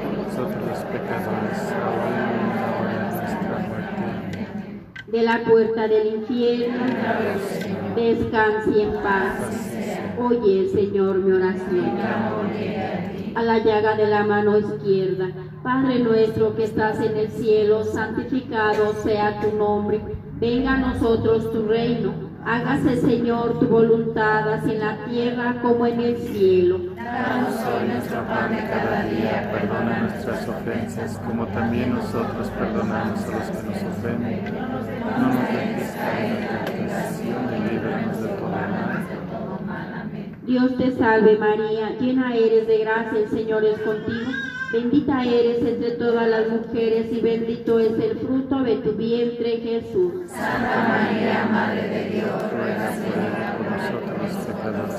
por 0.00 0.28
Nosotros 0.28 0.68
los 0.68 0.78
pecadores, 0.84 1.72
ahora 1.74 2.30
y 2.30 2.44
en 2.44 2.54
la 2.54 2.66
hora 2.78 2.92
de 2.92 3.16
nuestra 3.16 3.58
muerte. 3.68 4.46
Amén. 4.54 4.82
De 5.08 5.22
la 5.22 5.42
puerta 5.42 5.88
del 5.88 6.06
infierno, 6.06 6.84
descanse 7.96 8.82
en 8.82 8.92
paz. 9.02 9.38
Oye, 10.20 10.68
Señor, 10.68 11.18
mi 11.18 11.32
oración. 11.32 11.98
A 13.34 13.42
la 13.42 13.58
llaga 13.58 13.96
de 13.96 14.06
la 14.06 14.24
mano 14.24 14.56
izquierda, 14.56 15.30
Padre 15.64 15.98
nuestro 15.98 16.54
que 16.54 16.62
estás 16.62 17.00
en 17.00 17.16
el 17.16 17.28
cielo, 17.28 17.82
santificado 17.82 18.94
sea 19.02 19.40
tu 19.40 19.56
nombre. 19.56 20.00
Venga 20.40 20.72
a 20.72 20.76
nosotros 20.78 21.52
tu 21.52 21.66
reino. 21.66 22.14
Hágase, 22.46 22.96
Señor, 22.96 23.60
tu 23.60 23.66
voluntad, 23.66 24.50
así 24.54 24.72
en 24.72 24.80
la 24.80 25.04
tierra 25.04 25.56
como 25.60 25.84
en 25.86 26.00
el 26.00 26.16
cielo. 26.16 26.78
Danos 26.96 27.56
hoy 27.66 27.88
nuestro 27.88 28.24
pan 28.26 28.56
de 28.56 28.62
cada 28.62 29.04
día, 29.04 29.50
perdona 29.52 29.98
nuestras 30.04 30.48
ofensas, 30.48 31.20
como 31.26 31.46
también 31.48 31.94
nosotros 31.94 32.48
perdonamos 32.58 33.20
a 33.22 33.32
los 33.32 33.50
que 33.50 33.68
nos 33.68 33.98
ofenden. 33.98 34.54
No 35.18 35.28
nos 35.28 35.52
dejes 35.52 35.90
caer 35.92 36.36
en 36.38 36.46
la 36.46 36.64
tentación 36.64 37.44
y 37.54 37.74
líbranos 37.74 38.22
de 38.22 38.28
todo 38.28 38.48
mal. 39.66 39.90
Dios 40.46 40.76
te 40.78 40.90
salve 40.92 41.36
María, 41.36 41.90
llena 42.00 42.34
eres 42.34 42.66
de 42.66 42.78
gracia, 42.78 43.18
el 43.18 43.28
Señor 43.28 43.62
es 43.66 43.78
contigo. 43.80 44.30
Bendita 44.72 45.24
eres 45.24 45.66
entre 45.66 45.90
todas 45.92 46.28
las 46.28 46.48
mujeres 46.48 47.06
y 47.10 47.20
bendito 47.20 47.80
es 47.80 47.90
el 47.98 48.18
fruto 48.18 48.62
de 48.62 48.76
tu 48.76 48.92
vientre 48.92 49.56
Jesús. 49.56 50.12
Santa 50.28 50.86
María, 50.88 51.48
Madre 51.50 51.88
de 51.88 52.10
Dios, 52.10 52.52
ruega, 52.52 52.92
Señora, 52.92 53.56
por 53.58 53.68
nosotros 53.68 54.30
los 54.30 54.46
pecadores, 54.46 54.94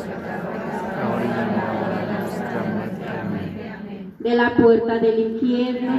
ahora 1.02 1.24
y 1.24 1.28
en 1.28 1.56
la 1.56 1.72
hora 1.80 2.00
de 2.06 2.14
nuestra 2.20 2.64
muerte. 2.74 3.02
Amén. 3.08 4.14
De 4.20 4.36
la 4.36 4.56
puerta 4.58 5.00
del 5.00 5.20
infierno, 5.20 5.94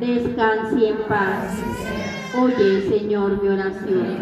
descanse 0.00 0.88
en 0.88 0.96
paz. 1.08 1.62
Oye, 2.42 2.88
Señor, 2.88 3.42
mi 3.42 3.48
oración. 3.50 4.16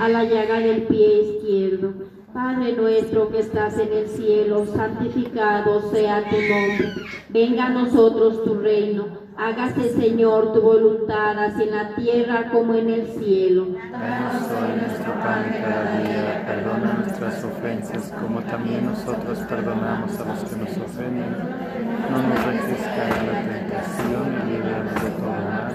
A 0.00 0.08
la 0.08 0.24
llaga 0.24 0.58
del 0.58 0.82
pie 0.82 1.22
izquierdo. 1.22 2.17
Padre 2.38 2.72
nuestro 2.74 3.30
que 3.30 3.40
estás 3.40 3.76
en 3.80 3.92
el 3.92 4.06
cielo, 4.06 4.64
santificado 4.64 5.90
sea 5.90 6.22
tu 6.22 6.36
nombre. 6.36 6.88
Venga 7.30 7.66
a 7.66 7.70
nosotros 7.70 8.44
tu 8.44 8.60
reino. 8.60 9.06
Hágase, 9.36 9.90
Señor, 9.94 10.52
tu 10.52 10.60
voluntad, 10.60 11.36
así 11.36 11.64
en 11.64 11.72
la 11.72 11.96
tierra 11.96 12.48
como 12.52 12.74
en 12.74 12.90
el 12.90 13.06
cielo. 13.08 13.66
Danos 13.90 14.42
hoy 14.52 14.80
nuestro 14.80 15.14
pan 15.14 15.50
de 15.50 15.60
cada 15.62 15.98
día, 15.98 16.44
perdona 16.46 17.02
nuestras 17.04 17.44
ofensas, 17.44 18.14
como 18.22 18.40
también 18.42 18.86
nosotros 18.86 19.40
perdonamos 19.40 20.20
a 20.20 20.24
los 20.26 20.38
que 20.44 20.56
nos 20.58 20.76
ofenden. 20.76 21.36
No 22.08 22.22
nos 22.22 22.38
caer 22.38 23.14
en 23.18 23.26
la 23.32 23.42
tentación 23.52 24.26
y 24.32 24.52
líbranos 24.52 24.94
de 24.94 25.10
todo 25.10 25.26
mal. 25.26 25.72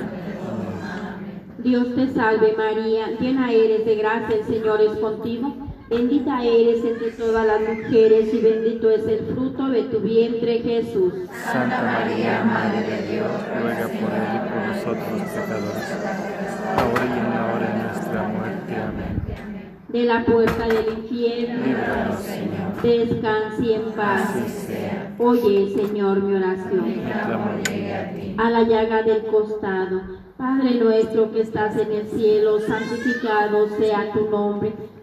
Dios 1.57 1.93
te 1.93 2.07
salve 2.07 2.55
María, 2.55 3.07
llena 3.19 3.51
eres 3.51 3.85
de 3.85 3.95
gracia, 3.95 4.37
el 4.37 4.45
Señor 4.45 4.79
es 4.79 4.97
contigo. 4.99 5.62
Bendita 5.89 6.43
eres 6.43 6.83
entre 6.83 7.11
todas 7.11 7.45
las 7.45 7.61
mujeres 7.61 8.33
y 8.33 8.39
bendito 8.39 8.89
es 8.89 9.05
el 9.05 9.19
fruto 9.33 9.67
de 9.67 9.83
tu 9.83 9.99
vientre 9.99 10.59
Jesús. 10.59 11.13
Santa 11.45 11.81
María, 11.83 12.43
Madre 12.43 12.81
de 12.81 13.11
Dios, 13.13 13.31
ruega 13.61 13.87
por 13.87 14.11
él 14.13 14.29
y 14.33 14.39
por 14.49 14.67
nosotros 14.67 15.11
los 15.19 15.29
pecadores, 15.29 15.89
ahora 16.77 17.05
y 17.05 17.19
en 17.19 17.29
la 17.29 17.53
hora 17.53 17.67
de 17.67 17.83
nuestra 17.83 18.23
muerte. 18.23 18.75
Amén. 18.75 19.23
De 19.89 20.03
la 20.05 20.25
puerta 20.25 20.67
del 20.67 20.87
infierno, 20.97 21.65
Líbranos, 21.65 22.19
Señor. 22.21 22.81
descanse 22.81 23.75
en 23.75 23.91
paz. 23.91 24.33
Oye, 25.19 25.75
Señor, 25.75 26.23
mi 26.23 26.35
oración. 26.35 26.85
A 28.37 28.49
la 28.49 28.63
llaga 28.63 29.03
del 29.03 29.25
costado. 29.25 30.01
Padre 30.37 30.75
nuestro 30.75 31.31
que 31.31 31.41
estás 31.41 31.77
en 31.77 31.91
el 31.91 32.07
cielo, 32.07 32.59
santificado 32.59 33.69
sea 33.77 34.11
tu 34.11 34.29
nombre. 34.31 34.73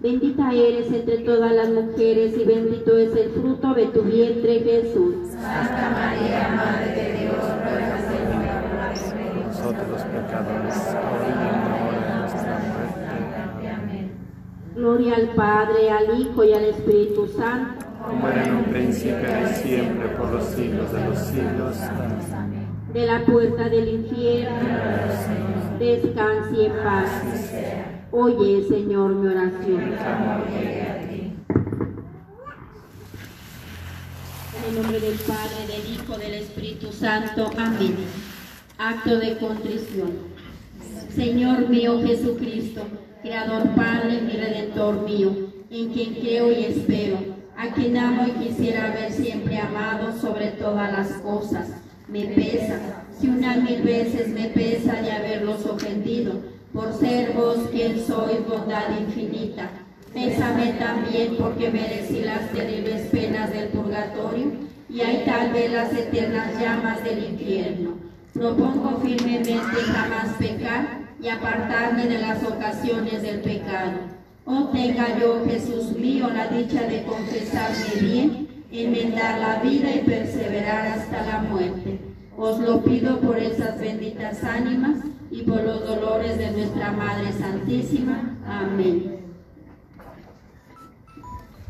Bendita 0.00 0.52
eres 0.52 0.92
entre 0.92 1.18
todas 1.18 1.50
las 1.52 1.70
mujeres 1.70 2.32
y 2.38 2.44
bendito 2.44 2.96
es 2.96 3.16
el 3.16 3.30
fruto 3.30 3.74
de 3.74 3.86
tu 3.86 4.02
vientre 4.02 4.60
Jesús. 4.60 5.16
Santa 5.32 5.90
María, 5.90 6.48
Madre 6.54 6.94
de 6.94 7.18
Dios, 7.18 7.34
ruega 7.64 7.98
Señor 8.06 8.62
por 8.62 9.46
nosotros 9.46 9.88
los 9.90 10.02
pecadores, 10.02 10.74
hoy 11.02 11.26
y 11.26 11.32
en 11.32 11.64
la 11.64 11.74
hora 11.84 12.06
de 12.06 12.20
nuestra 12.20 12.58
muerte. 12.60 13.68
Amén. 13.68 14.10
Gloria 14.76 15.16
al 15.16 15.28
Padre, 15.30 15.90
al 15.90 16.20
Hijo 16.20 16.44
y 16.44 16.52
al 16.52 16.64
Espíritu 16.66 17.26
Santo. 17.36 17.84
Como 18.06 18.28
era 18.28 18.44
en 18.44 18.54
un 18.54 18.64
principio 18.66 19.28
y 19.42 19.54
siempre, 19.54 20.08
por 20.10 20.30
los 20.30 20.44
siglos 20.44 20.92
de 20.92 21.08
los 21.08 21.18
siglos. 21.18 21.76
Amén. 21.80 22.68
De 22.92 23.04
la 23.04 23.24
puerta 23.26 23.68
del 23.68 23.88
infierno, 23.88 24.56
descanse 25.80 26.66
en 26.66 26.72
paz. 26.84 27.08
Oye, 28.10 28.66
Señor, 28.66 29.14
mi 29.16 29.28
oración. 29.28 29.82
En 34.56 34.64
el 34.66 34.74
nombre 34.82 34.98
del 34.98 35.18
Padre, 35.18 35.66
del 35.66 35.92
Hijo, 35.92 36.16
del 36.16 36.34
Espíritu 36.34 36.90
Santo. 36.90 37.50
Amén. 37.58 37.96
Acto 38.78 39.18
de 39.18 39.36
contrición. 39.36 40.12
Señor 41.14 41.68
mío 41.68 42.00
Jesucristo, 42.00 42.82
Creador 43.20 43.74
Padre 43.74 44.22
y 44.32 44.36
Redentor 44.38 45.02
mío, 45.02 45.30
en 45.68 45.92
quien 45.92 46.14
creo 46.14 46.50
y 46.50 46.64
espero, 46.64 47.18
a 47.58 47.74
quien 47.74 47.98
amo 47.98 48.26
y 48.26 48.30
quisiera 48.42 48.90
ver 48.90 49.12
siempre 49.12 49.58
amado 49.58 50.18
sobre 50.18 50.52
todas 50.52 50.90
las 50.92 51.12
cosas. 51.20 51.68
Me 52.08 52.24
pesa, 52.24 53.04
si 53.20 53.28
unas 53.28 53.58
mil 53.62 53.82
veces 53.82 54.28
me 54.28 54.48
pesa 54.48 55.02
de 55.02 55.12
haberlos 55.12 55.66
ofendido, 55.66 56.57
por 56.72 56.92
ser 56.94 57.32
vos 57.32 57.58
quien 57.70 57.98
sois 58.04 58.46
bondad 58.46 58.98
infinita. 58.98 59.70
Pésame 60.12 60.72
también 60.74 61.36
porque 61.38 61.70
merecí 61.70 62.20
las 62.20 62.50
terribles 62.50 63.08
penas 63.08 63.52
del 63.52 63.68
purgatorio 63.68 64.52
y 64.88 65.00
hay 65.00 65.22
tal 65.24 65.52
vez 65.52 65.70
las 65.72 65.92
eternas 65.92 66.60
llamas 66.60 67.04
del 67.04 67.24
infierno. 67.24 67.94
Propongo 68.32 69.00
firmemente 69.02 69.76
jamás 69.92 70.34
pecar 70.38 70.98
y 71.20 71.28
apartarme 71.28 72.06
de 72.06 72.18
las 72.18 72.42
ocasiones 72.44 73.22
del 73.22 73.40
pecado. 73.40 73.98
Oh 74.44 74.68
tenga 74.72 75.18
yo, 75.18 75.44
Jesús 75.44 75.92
mío, 75.96 76.28
la 76.30 76.48
dicha 76.48 76.82
de 76.84 77.02
confesarme 77.02 78.00
bien, 78.00 78.48
enmendar 78.70 79.38
la 79.38 79.56
vida 79.60 79.94
y 79.94 80.00
perseverar 80.00 80.86
hasta 80.86 81.22
la 81.26 81.38
muerte. 81.40 81.98
Os 82.36 82.58
lo 82.60 82.82
pido 82.82 83.20
por 83.20 83.38
esas 83.38 83.78
benditas 83.78 84.42
ánimas 84.44 84.98
y 85.30 85.42
por 85.42 85.62
los 85.62 85.86
dolores 85.86 86.38
de 86.38 86.50
nuestra 86.52 86.92
Madre 86.92 87.32
Santísima. 87.32 88.36
Amén. 88.46 89.18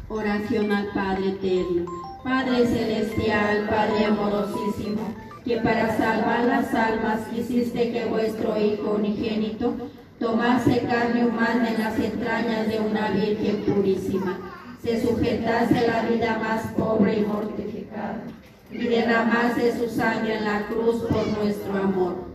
Oración 0.09 0.73
al 0.73 0.87
Padre 0.89 1.31
Eterno. 1.31 1.91
Padre 2.23 2.67
Celestial, 2.67 3.67
Padre 3.69 4.07
amorosísimo, 4.07 5.15
que 5.45 5.59
para 5.59 5.97
salvar 5.97 6.45
las 6.45 6.75
almas 6.75 7.21
quisiste 7.29 7.93
que 7.93 8.07
vuestro 8.07 8.59
Hijo 8.59 8.97
unigénito 8.97 9.75
tomase 10.19 10.81
carne 10.81 11.27
humana 11.27 11.69
en 11.71 11.83
las 11.83 11.99
entrañas 11.99 12.69
de 12.69 12.81
una 12.81 13.11
Virgen 13.11 13.65
purísima, 13.65 14.39
se 14.83 15.01
sujetase 15.01 15.87
la 15.87 16.03
vida 16.03 16.39
más 16.39 16.73
pobre 16.73 17.19
y 17.19 17.25
mortificada, 17.25 18.23
y 18.71 18.79
derramase 18.79 19.79
su 19.79 19.89
sangre 19.89 20.39
en 20.39 20.45
la 20.45 20.67
cruz 20.67 21.03
por 21.03 21.27
nuestro 21.39 21.77
amor. 21.77 22.28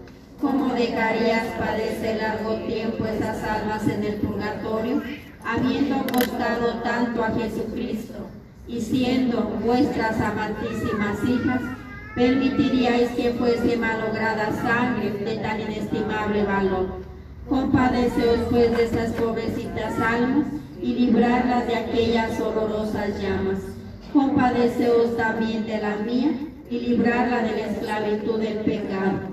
¿Cómo 0.43 0.73
dejarías 0.73 1.45
padecer 1.57 2.17
largo 2.17 2.55
tiempo 2.65 3.05
esas 3.05 3.41
almas 3.45 3.87
en 3.87 4.03
el 4.03 4.15
purgatorio, 4.15 5.01
habiendo 5.41 6.05
costado 6.05 6.81
tanto 6.83 7.23
a 7.23 7.31
Jesucristo 7.31 8.27
y 8.67 8.81
siendo 8.81 9.41
vuestras 9.63 10.19
amantísimas 10.19 11.23
hijas? 11.23 11.61
permitiríais 12.13 13.11
que 13.11 13.31
fuese 13.31 13.77
malograda 13.77 14.51
sangre 14.51 15.11
de 15.11 15.37
tan 15.37 15.61
inestimable 15.61 16.43
valor. 16.43 17.01
Compadeceos 17.47 18.41
pues 18.51 18.75
de 18.75 18.83
esas 18.83 19.11
pobrecitas 19.13 19.97
almas 19.99 20.47
y 20.81 20.93
librarlas 20.93 21.67
de 21.67 21.75
aquellas 21.75 22.39
horrorosas 22.41 23.17
llamas. 23.19 23.59
Compadeceos 24.11 25.15
también 25.15 25.65
de 25.65 25.77
la 25.77 25.95
mía 25.95 26.31
y 26.69 26.79
librarla 26.81 27.43
de 27.43 27.51
la 27.51 27.67
esclavitud 27.67 28.39
del 28.39 28.57
pecado. 28.57 29.32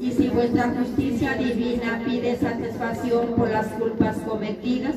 Y 0.00 0.12
si 0.12 0.28
vuestra 0.28 0.70
justicia 0.70 1.34
divina 1.34 2.02
pide 2.04 2.36
satisfacción 2.36 3.34
por 3.36 3.50
las 3.50 3.66
culpas 3.68 4.16
cometidas, 4.18 4.96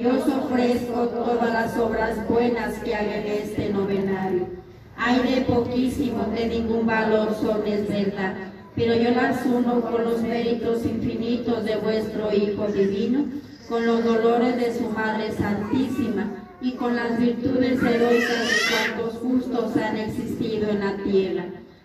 yo 0.00 0.10
os 0.10 0.26
ofrezco 0.26 1.08
todas 1.08 1.52
las 1.52 1.76
obras 1.76 2.28
buenas 2.28 2.74
que 2.78 2.94
haga 2.94 3.16
en 3.16 3.26
este 3.26 3.70
novenario 3.70 4.58
hay 4.98 5.20
de 5.20 5.40
poquísimo, 5.42 6.26
de 6.34 6.46
ningún 6.48 6.84
valor 6.84 7.34
son, 7.40 7.64
es 7.66 7.88
verdad, 7.88 8.34
pero 8.74 8.94
yo 8.94 9.10
las 9.12 9.46
uno 9.46 9.80
con 9.80 10.04
los 10.04 10.20
méritos 10.22 10.84
infinitos 10.84 11.64
de 11.64 11.76
vuestro 11.76 12.32
Hijo 12.34 12.66
Divino, 12.66 13.24
con 13.68 13.86
los 13.86 14.02
dolores 14.02 14.56
de 14.56 14.74
su 14.76 14.90
Madre 14.90 15.30
Santísima 15.32 16.30
y 16.60 16.72
con 16.72 16.96
las 16.96 17.18
virtudes 17.18 17.80
heroicas 17.80 18.48
de 18.48 18.96
cuantos 18.96 19.18
justos 19.20 19.76
han 19.76 19.96
existido 19.98 20.68
en 20.68 20.80
la 20.80 20.96
tierra. 20.96 21.44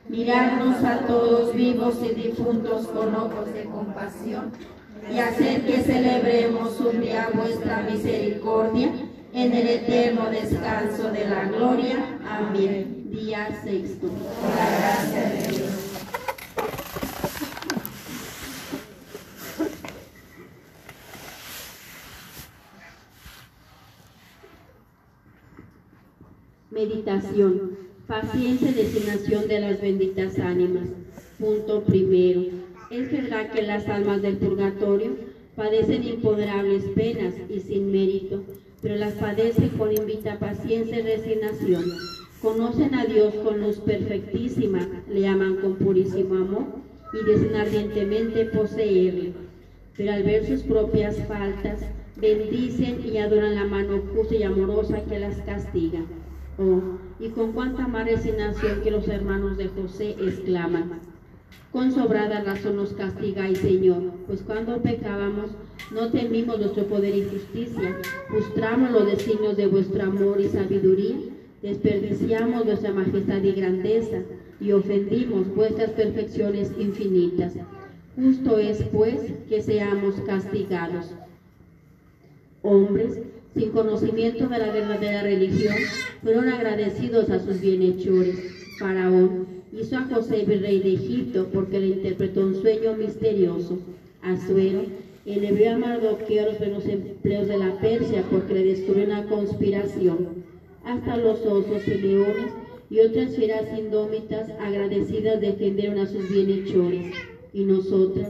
Mirarnos 0.10 0.84
a 0.84 1.00
todos 1.08 1.56
vivos 1.56 1.96
y 2.04 2.14
difuntos 2.14 2.88
con 2.88 3.16
ojos 3.16 3.54
de 3.54 3.66
compasión 3.66 4.52
y 5.12 5.20
hacer 5.20 5.66
que 5.66 5.82
celebremos 5.82 6.80
un 6.80 7.02
día 7.02 7.30
vuestra 7.34 7.82
misericordia 7.84 8.92
en 9.34 9.54
el 9.54 9.68
eterno 9.68 10.30
descanso 10.30 11.10
de 11.12 11.28
la 11.28 11.46
gloria. 11.46 12.20
Amén 12.30 13.04
día 13.14 13.48
sexto. 13.64 14.08
La 14.08 14.70
gracia 14.78 15.30
de 15.30 15.48
Dios. 15.48 15.72
Meditación. 26.72 27.83
Paciencia 28.22 28.70
y 28.70 28.74
designación 28.74 29.48
de 29.48 29.60
las 29.60 29.82
benditas 29.82 30.38
ánimas. 30.38 30.88
Punto 31.40 31.82
primero. 31.82 32.44
Es 32.92 33.12
verdad 33.12 33.50
que 33.50 33.64
las 33.64 33.90
almas 33.90 34.22
del 34.22 34.38
purgatorio 34.38 35.16
padecen 35.56 36.04
imponderables 36.04 36.84
penas 36.94 37.34
y 37.50 37.60
sin 37.60 37.92
mérito, 37.92 38.44
pero 38.84 38.98
las 38.98 39.14
padecen 39.14 39.70
con 39.70 39.92
invita 39.92 40.38
paciencia 40.38 41.00
y 41.00 41.02
resignación 41.02 41.86
Conocen 42.40 42.94
a 42.94 43.06
Dios 43.06 43.34
con 43.44 43.60
luz 43.60 43.78
perfectísima, 43.78 44.88
le 45.10 45.28
aman 45.28 45.56
con 45.56 45.78
purísimo 45.78 46.36
amor 46.36 46.66
y 47.14 47.26
desean 47.26 47.56
ardientemente 47.56 48.46
poseerle. 48.46 49.34
Pero 49.98 50.14
al 50.14 50.22
ver 50.22 50.46
sus 50.46 50.62
propias 50.62 51.18
faltas, 51.28 51.80
bendicen 52.18 53.02
y 53.12 53.18
adoran 53.18 53.56
la 53.56 53.66
mano 53.66 54.04
justa 54.14 54.36
y 54.36 54.44
amorosa 54.44 55.04
que 55.04 55.18
las 55.18 55.38
castiga. 55.38 56.02
Oh, 56.58 56.82
y 57.20 57.30
con 57.30 57.52
cuánta 57.54 57.88
más 57.88 58.06
resignación 58.06 58.82
que 58.82 58.92
los 58.92 59.08
hermanos 59.08 59.58
de 59.58 59.70
José 59.70 60.12
exclaman. 60.22 61.00
Con 61.72 61.92
sobrada 61.92 62.44
razón 62.44 62.76
nos 62.76 62.94
castigáis, 62.94 63.58
Señor, 63.58 64.12
pues 64.28 64.42
cuando 64.42 64.82
pecábamos 64.82 65.52
no 65.92 66.12
temimos 66.12 66.60
nuestro 66.60 66.86
poder 66.86 67.16
y 67.16 67.24
justicia, 67.24 67.98
frustramos 68.28 68.92
los 68.92 69.06
designios 69.08 69.58
de 69.58 69.68
vuestro 69.68 70.04
amor 70.04 70.40
y 70.40 70.50
sabiduría 70.50 71.18
desperdiciamos 71.64 72.66
vuestra 72.66 72.92
majestad 72.92 73.42
y 73.42 73.54
grandeza 73.54 74.18
y 74.60 74.74
ofendimos 74.74 75.48
vuestras 75.56 75.92
perfecciones 75.92 76.72
infinitas. 76.78 77.54
Justo 78.16 78.60
es, 78.60 78.84
pues, 78.92 79.20
que 79.50 79.62
seamos 79.62 80.16
castigados. 80.26 81.16
Hombres, 82.62 83.20
sin 83.54 83.70
conocimiento 83.72 84.48
de 84.48 84.58
la 84.58 84.72
verdadera 84.72 85.24
religión, 85.24 85.76
fueron 86.24 86.50
agradecidos 86.50 87.30
a 87.30 87.40
sus 87.40 87.62
bienhechores. 87.62 88.36
Faraón 88.80 89.48
hizo 89.72 89.98
a 89.98 90.06
José 90.06 90.46
rey 90.46 90.80
de 90.80 90.94
Egipto 90.94 91.48
porque 91.54 91.80
le 91.80 91.88
interpretó 91.88 92.42
un 92.42 92.56
sueño 92.56 92.96
misterioso. 92.96 93.80
Azuero 94.22 94.82
elevó 95.26 95.70
a 95.70 95.78
Mardoqueo 95.78 96.46
los 96.46 96.60
buenos 96.60 96.86
empleos 96.86 97.48
de 97.48 97.58
la 97.58 97.80
Persia 97.80 98.24
porque 98.30 98.54
le 98.54 98.66
descubrió 98.66 99.06
una 99.06 99.26
conspiración 99.26 100.44
hasta 100.86 101.18
los 101.18 101.40
osos 101.46 101.88
y 101.88 101.94
leones 101.96 102.52
y 102.90 103.00
otras 103.00 103.36
fieras 103.36 103.66
indómitas 103.78 104.50
agradecidas 104.60 105.42
defendieron 105.42 106.00
a 106.00 106.06
sus 106.06 106.30
bienhechores. 106.30 107.14
Y 107.54 107.64
nosotras, 107.64 108.30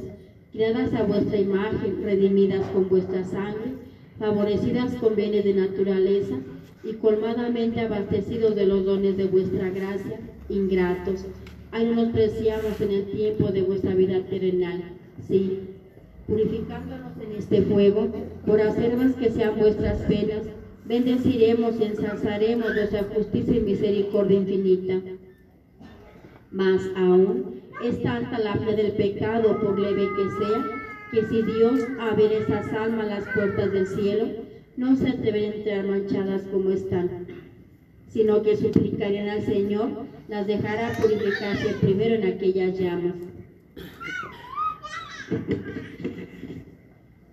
criadas 0.51 0.93
a 0.93 1.03
vuestra 1.03 1.38
imagen, 1.38 2.03
redimidas 2.03 2.65
con 2.71 2.88
vuestra 2.89 3.23
sangre, 3.23 3.73
favorecidas 4.19 4.93
con 4.95 5.15
bienes 5.15 5.43
de 5.43 5.54
naturaleza 5.54 6.36
y 6.84 6.93
colmadamente 6.93 7.82
abastecidos 7.82 8.56
de 8.56 8.65
los 8.65 8.86
dones 8.86 9.17
de 9.17 9.26
vuestra 9.26 9.69
gracia, 9.69 10.19
ingratos, 10.49 11.26
ay 11.71 11.88
no 11.88 12.04
nos 12.04 12.13
preciamos 12.13 12.80
en 12.82 12.91
el 12.91 13.06
tiempo 13.12 13.47
de 13.47 13.62
vuestra 13.63 13.95
vida 13.95 14.19
terrenal. 14.30 14.84
Sí, 15.28 15.60
purificándonos 16.28 17.13
en 17.21 17.38
este 17.38 17.62
fuego, 17.63 18.10
por 18.45 18.62
hacer 18.62 18.97
más 18.97 19.13
que 19.15 19.32
sean 19.32 19.58
vuestras 19.58 19.99
penas, 20.02 20.43
bendeciremos 20.86 21.80
y 21.80 21.86
ensalzaremos 21.86 22.73
vuestra 22.76 23.04
justicia 23.04 23.56
y 23.56 23.62
misericordia 23.62 24.38
infinita. 24.38 25.02
Más 26.52 26.82
aún, 26.95 27.62
es 27.84 28.02
tanta 28.04 28.38
la 28.39 28.56
fe 28.56 28.76
del 28.76 28.91
pecado, 28.91 29.60
por 29.60 29.80
leve 29.80 30.08
que 30.15 30.45
sea, 30.45 30.83
que 31.13 31.28
si 31.28 31.43
Dios 31.43 31.80
ver 32.15 32.32
esas 32.32 32.73
almas 32.73 33.08
las 33.08 33.23
puertas 33.36 33.71
del 33.71 33.86
cielo, 33.86 34.30
no 34.78 34.95
se 34.95 35.13
a 35.45 35.54
entrar 35.54 35.86
manchadas 35.86 36.41
como 36.52 36.71
están, 36.71 37.28
sino 38.10 38.41
que 38.41 38.58
suplicarían 38.58 39.30
al 39.30 39.45
Señor, 39.45 39.89
las 40.28 40.47
dejará 40.47 40.91
purificarse 40.93 41.76
primero 41.82 42.15
en 42.15 42.26
aquellas 42.26 42.80
llamas. 42.80 43.13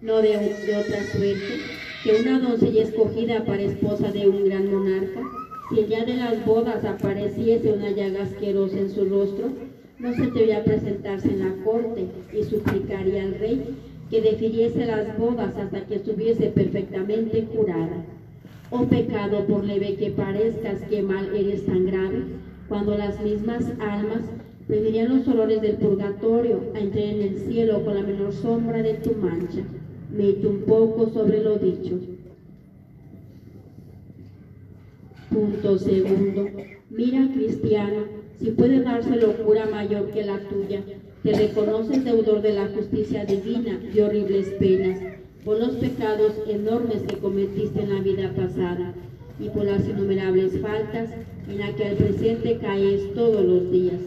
No 0.03 0.17
de, 0.19 0.29
de 0.29 0.77
otra 0.77 1.03
suerte 1.05 1.61
que 2.05 2.21
una 2.21 2.39
doncella 2.39 2.83
escogida 2.83 3.47
para 3.47 3.63
esposa 3.63 4.11
de 4.13 4.29
un 4.29 4.45
gran 4.45 4.71
monarca, 4.71 5.23
si 5.71 5.81
el 5.81 5.89
día 5.89 6.05
de 6.05 6.15
las 6.17 6.45
bodas 6.45 6.85
apareciese 6.85 7.73
una 7.73 7.91
llaga 7.91 8.25
asquerosa 8.25 8.79
en 8.79 8.91
su 8.91 9.07
rostro, 9.07 9.70
no 10.01 10.15
se 10.15 10.31
debía 10.31 10.65
presentarse 10.65 11.29
en 11.29 11.41
la 11.41 11.65
corte 11.65 12.07
y 12.33 12.43
suplicaría 12.45 13.23
al 13.23 13.35
rey 13.35 13.63
que 14.11 14.23
definiese 14.23 14.87
las 14.87 15.17
bodas 15.19 15.55
hasta 15.57 15.87
que 15.87 15.97
estuviese 15.97 16.47
perfectamente 16.47 17.45
curada. 17.45 18.05
Oh 18.71 18.85
pecado, 18.85 19.45
por 19.47 19.65
leve 19.65 19.97
que 19.97 20.11
parezcas 20.11 20.81
que 20.89 21.03
mal 21.03 21.35
eres 21.35 21.67
tan 21.67 21.87
grave, 21.87 22.23
cuando 22.69 22.97
las 22.97 23.21
mismas 23.23 23.65
almas 23.81 24.23
preferirían 24.67 25.17
los 25.17 25.29
olores 25.29 25.61
del 25.61 25.77
purgatorio 25.77 26.61
a 26.75 26.79
entrar 26.79 27.05
en 27.05 27.23
el 27.23 27.37
cielo 27.41 27.85
con 27.85 27.95
la 27.95 28.03
menor 28.03 28.33
sombra 28.33 28.83
de 28.83 28.95
tu 28.95 29.15
mancha. 29.17 29.63
Mete 30.17 30.47
un 30.47 30.63
poco 30.63 31.11
sobre 31.11 31.43
lo 31.43 31.57
dicho. 31.59 31.99
Punto 35.31 35.79
segundo. 35.79 36.49
Mira, 36.91 37.29
cristiano, 37.35 38.20
si 38.41 38.53
puede 38.53 38.81
darse 38.81 39.17
locura 39.17 39.67
mayor 39.67 40.11
que 40.13 40.25
la 40.25 40.39
tuya, 40.49 40.81
te 41.23 41.33
reconoces 41.35 42.05
deudor 42.05 42.41
de 42.41 42.55
la 42.55 42.69
justicia 42.69 43.27
divina 43.27 43.79
y 43.95 44.01
horribles 44.01 44.47
penas 44.59 44.99
por 45.45 45.59
los 45.59 45.73
pecados 45.73 46.33
enormes 46.49 47.03
que 47.03 47.19
cometiste 47.19 47.83
en 47.83 47.95
la 47.95 48.01
vida 48.01 48.33
pasada 48.35 48.95
y 49.39 49.51
por 49.51 49.65
las 49.65 49.87
innumerables 49.87 50.59
faltas 50.61 51.11
en 51.51 51.59
las 51.59 51.71
que 51.73 51.85
al 51.85 51.97
presente 51.97 52.59
caes 52.59 53.13
todos 53.15 53.45
los 53.45 53.71
días. 53.71 54.01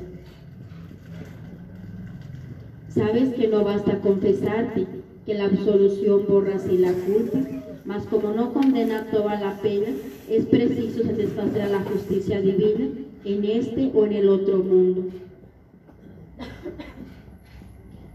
Sabes 2.90 3.34
que 3.36 3.48
no 3.48 3.64
basta 3.64 4.00
confesarte, 4.00 4.88
que 5.28 5.34
la 5.36 5.46
absolución 5.46 6.26
borra 6.28 6.56
así 6.56 6.78
la 6.80 6.94
culpa, 6.94 7.40
mas 7.86 8.04
como 8.06 8.32
no 8.34 8.52
condena 8.52 9.06
toda 9.12 9.40
la 9.40 9.60
pena, 9.62 9.88
es 10.30 10.46
preciso 10.46 11.04
satisfacer 11.04 11.62
a 11.62 11.70
la 11.70 11.80
justicia 11.82 12.42
divina 12.42 13.03
en 13.26 13.46
este 13.46 13.92
o 13.94 14.06
en 14.06 14.14
el 14.14 14.30
otro 14.30 14.58
mundo. 14.58 15.06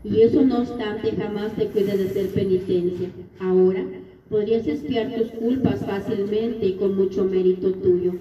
Y 0.04 0.22
eso 0.22 0.42
no 0.42 0.60
obstante 0.60 1.12
jamás 1.12 1.52
te 1.56 1.66
cuides 1.66 1.98
de 1.98 2.04
hacer 2.06 2.28
penitencia. 2.28 3.10
Ahora 3.40 3.84
podrías 4.28 4.66
espiar 4.66 5.14
tus 5.14 5.30
culpas 5.32 5.84
fácilmente 5.84 6.66
y 6.66 6.72
con 6.74 6.96
mucho 6.96 7.24
mérito 7.24 7.72
tuyo. 7.72 8.12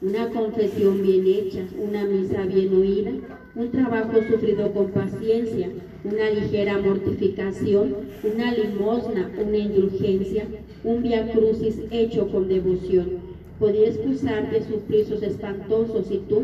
Una 0.00 0.28
confesión 0.30 1.02
bien 1.02 1.26
hecha, 1.26 1.64
una 1.78 2.04
misa 2.04 2.44
bien 2.44 2.74
oída, 2.74 3.12
un 3.54 3.70
trabajo 3.70 4.18
sufrido 4.28 4.72
con 4.72 4.90
paciencia, 4.90 5.70
una 6.04 6.30
ligera 6.30 6.78
mortificación, 6.78 7.94
una 8.24 8.52
limosna, 8.52 9.30
una 9.40 9.58
indulgencia, 9.58 10.46
un 10.82 11.02
via 11.02 11.30
crucis 11.32 11.78
hecho 11.92 12.28
con 12.28 12.48
devoción 12.48 13.31
podía 13.62 13.90
excusarte 13.90 14.60
sus 15.04 15.22
espantosos 15.22 16.10
y 16.10 16.18
tú 16.28 16.42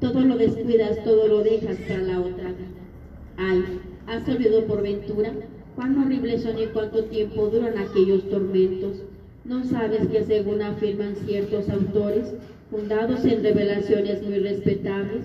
todo 0.00 0.20
lo 0.20 0.36
descuidas, 0.36 1.02
todo 1.04 1.28
lo 1.28 1.44
dejas 1.44 1.76
para 1.86 2.02
la 2.02 2.18
otra 2.18 2.54
Ay, 3.36 3.62
¿has 4.08 4.28
olvidado 4.28 4.64
por 4.64 4.82
ventura 4.82 5.30
cuán 5.76 5.96
horribles 5.96 6.42
son 6.42 6.58
y 6.58 6.66
cuánto 6.66 7.04
tiempo 7.04 7.46
duran 7.46 7.78
aquellos 7.78 8.28
tormentos? 8.28 8.96
¿No 9.44 9.62
sabes 9.62 10.08
que 10.08 10.24
según 10.24 10.60
afirman 10.60 11.14
ciertos 11.24 11.68
autores, 11.68 12.34
fundados 12.68 13.24
en 13.24 13.44
revelaciones 13.44 14.24
muy 14.24 14.40
respetables, 14.40 15.22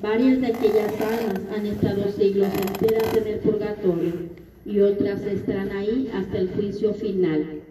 varias 0.00 0.40
de 0.40 0.46
aquellas 0.46 0.92
almas 1.00 1.40
han 1.56 1.66
estado 1.66 2.08
siglos 2.12 2.50
enteras 2.54 3.16
en 3.16 3.26
el 3.26 3.40
purgatorio 3.40 4.12
y 4.64 4.78
otras 4.78 5.26
estarán 5.26 5.72
ahí 5.72 6.08
hasta 6.14 6.38
el 6.38 6.50
juicio 6.50 6.94
final? 6.94 7.62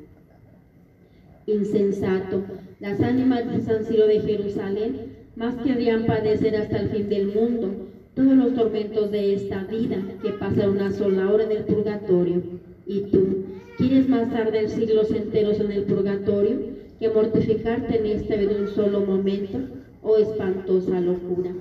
Insensato, 1.46 2.44
las 2.84 3.00
ánimas 3.00 3.50
de 3.50 3.62
San 3.62 3.86
Ciro 3.86 4.08
de 4.08 4.20
Jerusalén 4.20 5.16
más 5.38 5.56
querrían 5.64 6.06
padecer 6.06 6.58
hasta 6.58 6.80
el 6.80 6.90
fin 6.90 7.08
del 7.08 7.28
mundo 7.28 7.70
todos 8.14 8.36
los 8.36 8.56
tormentos 8.56 9.10
de 9.10 9.36
esta 9.36 9.64
vida 9.64 10.04
que 10.22 10.32
pasar 10.32 10.70
una 10.70 10.92
sola 10.92 11.32
hora 11.32 11.46
en 11.46 11.54
el 11.54 11.64
purgatorio. 11.64 12.42
Y 12.86 13.04
tú, 13.04 13.46
¿quieres 13.78 14.10
más 14.10 14.30
tarde 14.32 14.68
siglos 14.68 15.12
enteros 15.12 15.62
en 15.62 15.72
el 15.72 15.84
purgatorio 15.84 16.58
que 17.00 17.08
mortificarte 17.08 18.00
en 18.00 18.06
esta 18.06 18.36
vida 18.36 18.58
un 18.60 18.68
solo 18.68 19.00
momento? 19.00 19.60
Oh 20.02 20.18
espantosa 20.18 21.00
locura. 21.00 21.52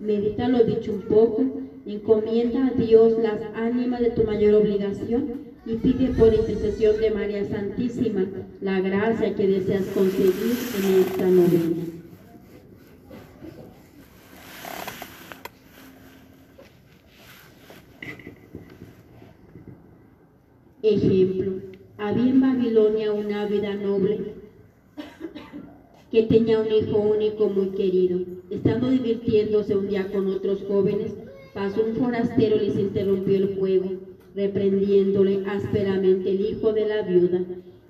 Medita 0.00 0.48
lo 0.48 0.64
dicho 0.64 0.92
un 0.92 1.02
poco, 1.02 1.44
encomienda 1.86 2.66
a 2.66 2.70
Dios 2.72 3.16
las 3.22 3.40
ánimas 3.54 4.00
de 4.00 4.10
tu 4.10 4.24
mayor 4.24 4.54
obligación 4.54 5.53
y 5.66 5.76
pide 5.76 6.08
por 6.08 6.32
intercesión 6.34 7.00
de 7.00 7.10
María 7.10 7.44
Santísima 7.48 8.26
la 8.60 8.80
gracia 8.80 9.34
que 9.34 9.46
deseas 9.46 9.86
conseguir 9.86 10.56
en 10.78 11.00
esta 11.00 11.26
novena. 11.26 11.84
Ejemplo, 20.82 21.52
había 21.96 22.24
en 22.24 22.40
Babilonia 22.42 23.12
una 23.12 23.46
vida 23.46 23.74
noble 23.74 24.34
que 26.10 26.24
tenía 26.24 26.60
un 26.60 26.70
hijo 26.70 26.98
único 26.98 27.48
muy 27.48 27.68
querido. 27.70 28.20
Estando 28.50 28.90
divirtiéndose 28.90 29.74
un 29.74 29.88
día 29.88 30.06
con 30.12 30.28
otros 30.28 30.62
jóvenes, 30.68 31.14
pasó 31.54 31.82
un 31.82 31.96
forastero 31.96 32.56
y 32.56 32.66
les 32.66 32.78
interrumpió 32.78 33.36
el 33.36 33.56
juego 33.56 34.13
reprendiéndole 34.34 35.44
ásperamente 35.46 36.30
el 36.30 36.40
hijo 36.40 36.72
de 36.72 36.86
la 36.86 37.02
viuda, 37.02 37.40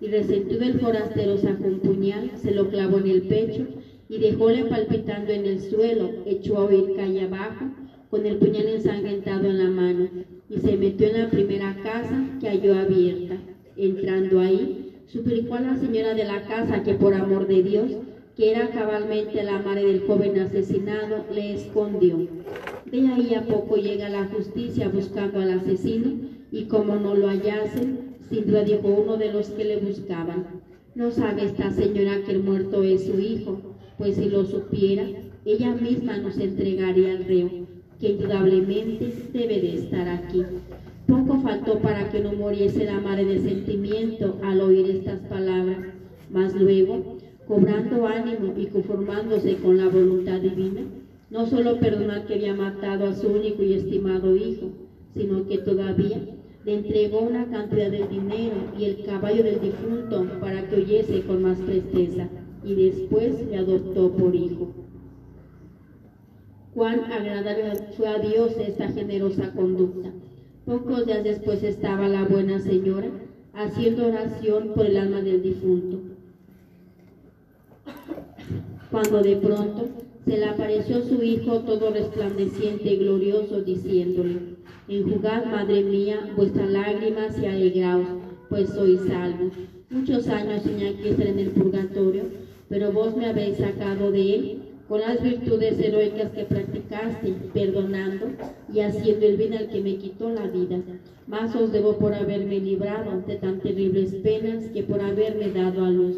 y 0.01 0.09
resentido 0.09 0.63
el 0.65 0.79
forastero 0.81 1.39
sacó 1.39 1.65
un 1.65 1.81
puñal, 1.81 2.33
se 2.37 2.51
lo 2.51 2.69
clavó 2.69 2.99
en 2.99 3.09
el 3.09 3.23
pecho 3.23 3.67
y 4.09 4.19
dejóle 4.19 4.65
palpitando 4.67 5.33
en 5.33 5.47
el 5.47 5.61
suelo, 5.61 6.11
echó 6.27 6.59
a 6.59 6.65
oír 6.65 6.95
calle 6.97 7.23
abajo, 7.23 7.67
con 8.11 8.27
el 8.27 8.37
puñal 8.37 8.69
ensangrentado 8.69 9.49
en 9.49 9.59
la 9.59 9.71
mano, 9.71 10.09
y 10.51 10.59
se 10.59 10.77
metió 10.77 11.09
en 11.09 11.23
la 11.23 11.31
primera 11.31 11.75
casa 11.83 12.23
que 12.39 12.49
halló 12.49 12.77
abierta. 12.79 13.39
Entrando 13.77 14.41
ahí, 14.41 14.93
suplicó 15.07 15.55
a 15.55 15.61
la 15.61 15.77
señora 15.77 16.15
de 16.15 16.25
la 16.25 16.43
casa 16.43 16.83
que 16.83 16.95
por 16.95 17.15
amor 17.15 17.47
de 17.47 17.63
Dios, 17.63 17.91
que 18.37 18.51
era 18.51 18.69
cabalmente 18.71 19.43
la 19.43 19.61
madre 19.61 19.87
del 19.87 20.03
joven 20.03 20.39
asesinado, 20.39 21.25
le 21.33 21.55
escondió. 21.55 22.29
De 22.91 23.09
ahí 23.09 23.35
a 23.35 23.47
poco 23.47 23.77
llega 23.77 24.09
la 24.09 24.27
justicia 24.27 24.89
buscando 24.89 25.41
al 25.41 25.53
asesino 25.53 26.34
y 26.55 26.67
como 26.67 26.95
no 26.95 27.17
lo 27.17 27.27
hallasen, 27.27 28.15
sin 28.31 28.47
duda 28.47 28.63
dijo 28.63 28.87
uno 28.87 29.17
de 29.17 29.33
los 29.33 29.49
que 29.49 29.65
le 29.65 29.79
buscaban. 29.79 30.47
No 30.95 31.11
sabe 31.11 31.47
esta 31.47 31.73
señora 31.73 32.23
que 32.25 32.31
el 32.31 32.45
muerto 32.45 32.85
es 32.85 33.07
su 33.07 33.19
hijo, 33.19 33.61
pues 33.99 34.15
si 34.15 34.27
lo 34.27 34.45
supiera, 34.45 35.05
ella 35.45 35.75
misma 35.75 36.17
nos 36.19 36.39
entregaría 36.39 37.11
al 37.11 37.25
reo, 37.25 37.51
que 37.99 38.11
indudablemente 38.11 39.13
debe 39.33 39.61
de 39.63 39.75
estar 39.75 40.09
aquí. 40.09 40.45
Poco 41.09 41.41
faltó 41.41 41.81
para 41.81 42.09
que 42.13 42.21
no 42.21 42.33
muriese 42.33 42.85
la 42.85 43.01
madre 43.01 43.25
de 43.25 43.41
sentimiento 43.41 44.39
al 44.45 44.61
oír 44.61 44.89
estas 44.91 45.23
palabras, 45.23 45.79
mas 46.31 46.55
luego, 46.55 47.19
cobrando 47.49 48.07
ánimo 48.07 48.55
y 48.57 48.67
conformándose 48.67 49.57
con 49.57 49.77
la 49.77 49.89
voluntad 49.89 50.41
divina, 50.41 50.83
no 51.31 51.47
solo 51.47 51.81
perdonó 51.81 52.13
al 52.13 52.27
que 52.27 52.35
había 52.35 52.55
matado 52.55 53.09
a 53.09 53.15
su 53.15 53.27
único 53.27 53.65
y 53.65 53.73
estimado 53.73 54.37
hijo, 54.37 54.71
sino 55.15 55.47
que 55.47 55.59
todavía 55.59 56.21
le 56.65 56.75
entregó 56.75 57.21
una 57.21 57.47
cantidad 57.47 57.91
de 57.91 58.07
dinero 58.09 58.57
y 58.79 58.85
el 58.85 59.05
caballo 59.05 59.43
del 59.43 59.61
difunto 59.61 60.27
para 60.41 60.67
que 60.69 60.77
oyese 60.77 61.23
con 61.23 61.43
más 61.43 61.59
presteza, 61.59 62.29
y 62.65 62.75
después 62.75 63.47
le 63.47 63.59
adoptó 63.59 64.11
por 64.13 64.35
hijo. 64.35 64.73
Cuán 66.73 67.01
agradable 67.13 67.75
fue 67.97 68.09
a 68.09 68.19
Dios 68.19 68.53
esta 68.59 68.89
generosa 68.89 69.53
conducta. 69.53 70.11
Pocos 70.65 71.07
días 71.07 71.23
después 71.23 71.63
estaba 71.63 72.09
la 72.09 72.25
buena 72.25 72.59
señora 72.59 73.09
haciendo 73.53 74.09
oración 74.09 74.73
por 74.75 74.87
el 74.87 74.97
alma 74.97 75.21
del 75.21 75.43
difunto. 75.43 76.01
Cuando 78.91 79.23
de 79.23 79.37
pronto 79.37 79.89
se 80.25 80.39
le 80.39 80.47
apareció 80.47 81.03
su 81.03 81.23
hijo 81.23 81.61
todo 81.61 81.91
resplandeciente 81.91 82.95
y 82.95 82.97
glorioso, 82.97 83.61
diciéndole, 83.61 84.55
Enjugad, 84.87 85.47
Madre 85.47 85.83
mía, 85.83 86.31
vuestras 86.37 86.71
lágrimas 86.71 87.39
y 87.39 87.47
alegraos, 87.47 88.07
pues 88.51 88.69
sois 88.69 89.01
salvos. 89.09 89.55
Muchos 89.89 90.29
años 90.29 90.63
tenía 90.63 90.95
que 90.99 91.09
estar 91.09 91.27
en 91.27 91.39
el 91.39 91.51
purgatorio, 91.53 92.25
pero 92.69 92.93
vos 92.93 93.17
me 93.17 93.25
habéis 93.25 93.57
sacado 93.57 94.13
de 94.13 94.35
él 94.35 94.63
con 94.87 95.01
las 95.01 95.23
virtudes 95.23 95.81
heroicas 95.81 96.33
que 96.33 96.45
practicaste, 96.45 97.33
perdonando 97.55 98.27
y 98.75 98.81
haciendo 98.81 99.25
el 99.25 99.39
bien 99.39 99.55
al 99.55 99.69
que 99.69 99.81
me 99.81 99.97
quitó 99.97 100.29
la 100.29 100.49
vida. 100.49 100.83
Más 101.27 101.57
os 101.57 101.73
debo 101.73 101.97
por 101.97 102.13
haberme 102.13 102.61
librado 102.61 103.23
de 103.27 103.37
tan 103.37 103.61
terribles 103.61 104.13
penas 104.17 104.67
que 104.67 104.83
por 104.83 105.01
haberme 105.01 105.49
dado 105.49 105.83
a 105.83 105.89
luz. 105.89 106.17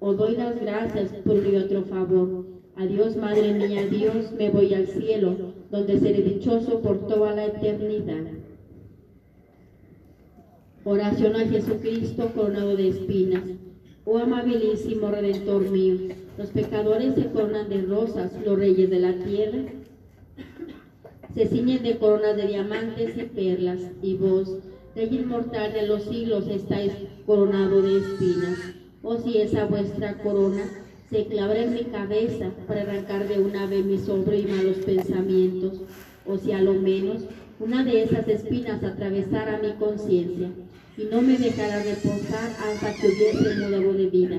Os 0.00 0.18
doy 0.18 0.36
las 0.36 0.60
gracias 0.60 1.08
por 1.24 1.36
mi 1.36 1.56
otro 1.56 1.82
favor. 1.84 2.44
Adiós, 2.76 3.16
Madre 3.16 3.54
mía, 3.54 3.86
Dios, 3.86 4.32
me 4.36 4.50
voy 4.50 4.74
al 4.74 4.86
cielo, 4.86 5.51
donde 5.72 5.98
seré 5.98 6.22
dichoso 6.22 6.80
por 6.80 7.08
toda 7.08 7.34
la 7.34 7.46
eternidad. 7.46 8.30
Oración 10.84 11.34
a 11.34 11.48
Jesucristo 11.48 12.30
coronado 12.32 12.76
de 12.76 12.88
espinas. 12.88 13.42
Oh 14.04 14.18
amabilísimo 14.18 15.10
Redentor 15.10 15.68
mío, 15.70 15.96
los 16.38 16.50
pecadores 16.50 17.14
se 17.14 17.26
coronan 17.26 17.68
de 17.68 17.82
rosas, 17.82 18.32
los 18.44 18.58
reyes 18.58 18.90
de 18.90 19.00
la 19.00 19.12
tierra 19.24 19.62
se 21.34 21.46
ciñen 21.46 21.82
de 21.82 21.96
coronas 21.96 22.36
de 22.36 22.46
diamantes 22.46 23.16
y 23.16 23.22
perlas, 23.22 23.80
y 24.02 24.14
vos, 24.14 24.58
Rey 24.94 25.08
inmortal 25.10 25.72
de 25.72 25.86
los 25.86 26.02
siglos, 26.02 26.46
estáis 26.48 26.92
coronado 27.24 27.80
de 27.80 27.98
espinas. 27.98 28.58
Oh 29.02 29.16
si 29.16 29.38
esa 29.38 29.64
vuestra 29.64 30.22
corona 30.22 30.81
se 31.12 31.26
clavara 31.26 31.62
en 31.62 31.74
mi 31.74 31.84
cabeza 31.84 32.50
para 32.66 32.80
arrancar 32.80 33.28
de 33.28 33.38
una 33.38 33.66
vez 33.66 33.84
mis 33.84 34.00
sobre 34.00 34.38
y 34.40 34.46
malos 34.46 34.78
pensamientos, 34.78 35.82
o 36.24 36.38
si 36.38 36.52
a 36.52 36.62
lo 36.62 36.72
menos 36.72 37.24
una 37.60 37.84
de 37.84 38.02
esas 38.02 38.26
espinas 38.26 38.82
atravesara 38.82 39.60
mi 39.62 39.72
conciencia 39.72 40.48
y 40.96 41.04
no 41.04 41.20
me 41.20 41.36
dejara 41.36 41.82
reposar 41.82 42.50
hasta 42.64 42.94
que 42.94 43.08
hubiese 43.08 43.56
nuevo 43.56 43.92
de 43.92 44.06
vida. 44.06 44.38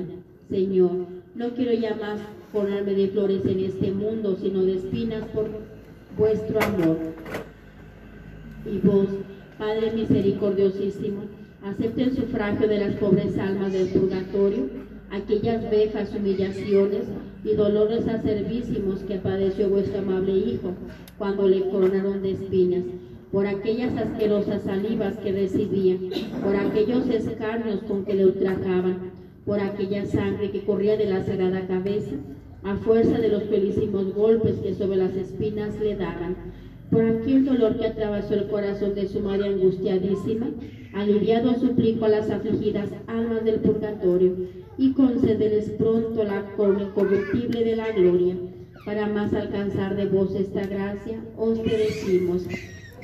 Señor, 0.50 1.06
no 1.36 1.50
quiero 1.54 1.74
ya 1.74 1.94
más 1.94 2.20
coronarme 2.52 2.96
de 2.96 3.08
flores 3.10 3.46
en 3.46 3.60
este 3.60 3.92
mundo, 3.92 4.36
sino 4.42 4.64
de 4.64 4.78
espinas 4.78 5.26
por 5.28 5.50
vuestro 6.18 6.60
amor. 6.60 6.98
Y 8.66 8.80
vos, 8.80 9.08
Padre 9.60 9.92
misericordiosísimo, 9.92 11.22
acepte 11.64 12.02
el 12.02 12.16
sufragio 12.16 12.68
de 12.68 12.80
las 12.80 12.96
pobres 12.96 13.38
almas 13.38 13.72
del 13.74 13.90
purgatorio, 13.90 14.93
aquellas 15.14 15.70
vejas, 15.70 16.12
humillaciones 16.16 17.04
y 17.44 17.54
dolores 17.54 18.08
acervísimos 18.08 19.02
que 19.02 19.18
padeció 19.18 19.70
vuestro 19.70 20.00
amable 20.00 20.34
Hijo 20.34 20.74
cuando 21.20 21.48
le 21.48 21.70
coronaron 21.70 22.24
de 22.24 22.32
espinas, 22.32 22.84
por 23.32 23.46
aquellas 23.46 23.96
asquerosas 23.96 24.64
salivas 24.64 25.18
que 25.18 25.32
recibía, 25.32 25.98
por 26.44 26.56
aquellos 26.56 27.08
escarnios 27.08 27.82
con 27.84 28.06
que 28.06 28.16
le 28.16 28.26
ultrajaban, 28.26 29.12
por 29.46 29.60
aquella 29.60 30.06
sangre 30.06 30.50
que 30.50 30.62
corría 30.62 30.98
de 30.98 31.06
la 31.06 31.24
sagrada 31.24 31.68
cabeza, 31.68 32.16
a 32.64 32.76
fuerza 32.78 33.20
de 33.20 33.30
los 33.30 33.44
felísimos 33.44 34.16
golpes 34.16 34.56
que 34.64 34.74
sobre 34.74 34.98
las 34.98 35.16
espinas 35.16 35.80
le 35.80 35.96
daban, 35.96 36.36
por 36.90 37.06
aquel 37.06 37.46
dolor 37.46 37.78
que 37.78 37.88
atravesó 37.88 38.34
el 38.34 38.48
corazón 38.48 38.96
de 38.96 39.08
su 39.08 39.20
madre 39.20 39.50
angustiadísima, 39.50 40.48
aliviado 40.94 41.54
suplico 41.60 42.06
a 42.06 42.10
las 42.10 42.30
afligidas 42.30 42.90
almas 43.08 43.44
del 43.44 43.60
purgatorio 43.60 44.63
y 44.78 44.94
concédeles 44.94 45.70
pronto 45.72 46.24
la 46.24 46.44
incorruptible 46.58 47.64
de 47.64 47.76
la 47.76 47.92
gloria. 47.92 48.36
Para 48.86 49.08
más 49.08 49.34
alcanzar 49.34 49.96
de 49.96 50.06
vos 50.06 50.36
esta 50.36 50.62
gracia, 50.62 51.20
os 51.38 51.62
te 51.64 51.88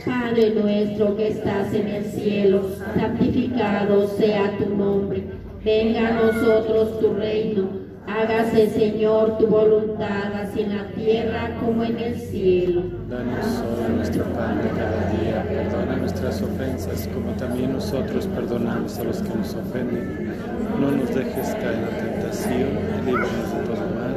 Padre 0.05 0.51
nuestro 0.51 1.15
que 1.17 1.27
estás 1.27 1.73
en 1.73 1.87
el 1.87 2.05
cielo, 2.05 2.61
santificado 2.95 4.07
sea 4.17 4.57
tu 4.57 4.75
nombre. 4.75 5.23
Venga 5.63 6.07
a 6.07 6.25
nosotros 6.25 6.99
tu 6.99 7.13
reino. 7.13 7.79
Hágase, 8.07 8.69
Señor, 8.69 9.37
tu 9.37 9.47
voluntad, 9.47 10.33
así 10.33 10.61
en 10.61 10.77
la 10.77 10.87
tierra 10.93 11.55
como 11.59 11.83
en 11.83 11.97
el 11.99 12.15
cielo. 12.15 12.83
Danos 13.09 13.61
hoy 13.61 13.93
nuestro 13.95 14.23
pan 14.33 14.61
de 14.63 14.69
cada 14.69 15.11
día, 15.11 15.45
perdona 15.47 15.97
nuestras 15.97 16.41
ofensas, 16.41 17.07
como 17.13 17.31
también 17.33 17.73
nosotros 17.73 18.25
perdonamos 18.27 18.97
a 18.97 19.03
los 19.03 19.21
que 19.21 19.35
nos 19.35 19.53
ofenden. 19.53 20.33
No 20.79 20.91
nos 20.91 21.13
dejes 21.13 21.55
caer 21.55 21.73
en 21.73 21.81
la 21.81 21.89
tentación 21.97 22.69
y 23.01 23.05
líbranos 23.05 23.53
de 23.53 23.59
todo 23.65 23.85
mal. 23.95 24.15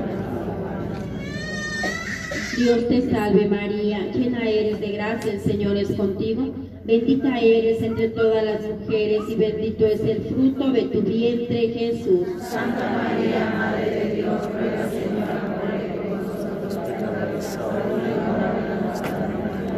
Dios 2.57 2.89
te 2.89 3.11
salve 3.11 3.49
María, 3.49 3.99
llena 4.13 4.49
eres 4.49 4.79
de 4.79 4.93
gracia, 4.93 5.33
el 5.33 5.41
Señor 5.41 5.77
es 5.77 5.91
contigo. 5.91 6.55
Bendita 6.85 7.39
eres 7.41 7.83
entre 7.83 8.11
todas 8.11 8.45
las 8.45 8.61
mujeres 8.63 9.23
y 9.29 9.35
bendito 9.35 9.87
es 9.87 10.01
el 10.03 10.21
fruto 10.23 10.71
de 10.71 10.83
tu 10.83 11.01
vientre 11.03 11.69
Jesús. 11.69 12.29
Santa 12.39 12.91
María, 12.91 13.55
Madre 13.57 13.91
de 13.91 14.15
Dios, 14.17 14.49
ruega 14.53 14.89
Señora 14.89 15.59
por 16.07 16.65
Los 16.65 16.75
pecadores 16.77 17.57
ahora 17.57 17.85
y 17.89 18.13
en 18.13 18.19
la 18.19 18.33
hora 18.35 18.53
de 18.53 18.85
nuestra 18.87 19.19
muerte. 19.19 19.73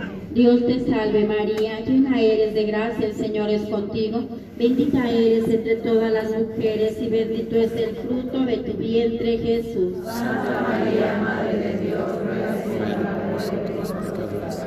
Amén. 0.00 0.23
Dios 0.34 0.66
te 0.66 0.80
salve 0.80 1.26
María, 1.26 1.78
llena 1.86 2.20
eres 2.20 2.54
de 2.54 2.64
gracia, 2.64 3.06
el 3.06 3.14
Señor 3.14 3.50
es 3.50 3.62
contigo. 3.62 4.24
Bendita 4.58 5.08
eres 5.08 5.48
entre 5.48 5.76
todas 5.76 6.12
las 6.12 6.28
mujeres 6.30 7.00
y 7.00 7.06
bendito 7.06 7.54
es 7.54 7.70
el 7.76 7.94
fruto 7.94 8.40
de 8.40 8.56
tu 8.56 8.72
vientre 8.76 9.38
Jesús. 9.38 9.96
Santa 10.04 10.66
María, 10.68 11.20
Madre 11.22 11.56
de 11.56 11.86
Dios, 11.86 12.00
ruega 12.18 13.16
por 13.16 13.26
nosotros 13.32 13.92
pecadores, 13.92 14.58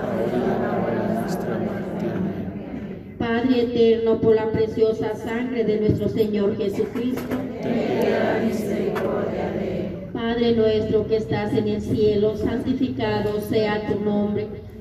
ahora 0.00 0.32
y 0.32 0.40
en 0.42 0.62
la 0.62 0.78
hora 0.82 1.12
de 1.12 1.20
nuestra 1.20 1.58
muerte. 1.58 2.06
Amén. 2.16 3.16
Padre 3.18 3.62
eterno, 3.64 4.18
por 4.18 4.34
la 4.34 4.50
preciosa 4.50 5.14
sangre 5.14 5.64
de 5.64 5.80
nuestro 5.80 6.08
Señor 6.08 6.56
Jesucristo. 6.56 7.36
Padre 10.14 10.52
nuestro 10.52 11.06
que 11.06 11.16
estás 11.16 11.52
en 11.52 11.68
el 11.68 11.82
cielo, 11.82 12.34
santificado 12.38 13.42
sea 13.42 13.86
tu 13.86 14.02
nombre. 14.02 14.46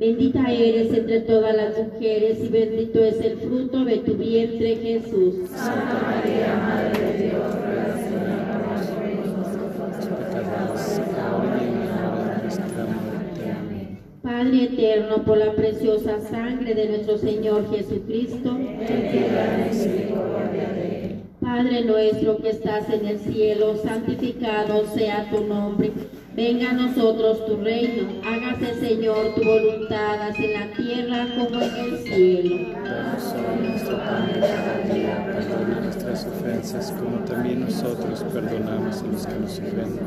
Bendita 0.00 0.50
eres 0.50 0.94
entre 0.94 1.20
todas 1.20 1.54
las 1.54 1.76
mujeres 1.76 2.38
y 2.42 2.48
bendito 2.48 3.04
es 3.04 3.20
el 3.20 3.36
fruto 3.36 3.84
de 3.84 3.98
tu 3.98 4.14
vientre 4.14 4.76
Jesús. 4.76 5.50
Santa 5.50 6.00
María, 6.02 6.56
Madre 6.56 7.04
de 7.04 7.18
Dios, 7.24 7.54
ruega 7.54 7.92
Los 9.98 10.88
pecadores, 10.88 11.00
ahora 11.20 11.58
y 11.60 11.66
en 11.66 11.86
la 11.90 12.14
hora 12.14 12.34
de 12.34 12.42
nuestra 12.44 12.84
muerte. 12.86 13.52
Amén. 13.60 13.98
Padre 14.22 14.62
eterno, 14.64 15.22
por 15.22 15.36
la 15.36 15.52
preciosa 15.52 16.18
sangre 16.18 16.74
de 16.74 16.88
nuestro 16.88 17.18
Señor 17.18 17.70
Jesucristo. 17.70 18.56
Padre 21.42 21.84
nuestro 21.84 22.38
que 22.38 22.48
estás 22.48 22.88
en 22.88 23.04
el 23.04 23.18
cielo, 23.18 23.76
santificado 23.76 24.86
sea 24.94 25.28
tu 25.28 25.44
nombre. 25.44 25.92
Venga 26.40 26.70
a 26.70 26.72
nosotros 26.72 27.44
tu 27.44 27.58
reino. 27.58 28.08
Hágase, 28.24 28.74
Señor, 28.80 29.34
tu 29.34 29.44
voluntad, 29.44 30.22
así 30.22 30.46
en 30.46 30.52
la 30.54 30.70
tierra 30.74 31.26
como 31.36 31.60
en 31.60 31.76
el 31.76 31.98
cielo. 31.98 32.56
Danos 32.82 33.34
hoy 33.34 33.68
nuestro 33.68 33.98
pan 33.98 34.26
de 34.32 34.40
cada 34.40 34.78
día, 34.90 35.26
perdona 35.26 35.80
nuestras 35.82 36.26
ofensas 36.26 36.92
como 36.92 37.18
también 37.26 37.60
nosotros 37.60 38.24
perdonamos 38.32 39.02
a 39.02 39.06
los 39.06 39.26
que 39.26 39.34
nos 39.34 39.58
ofenden. 39.58 40.00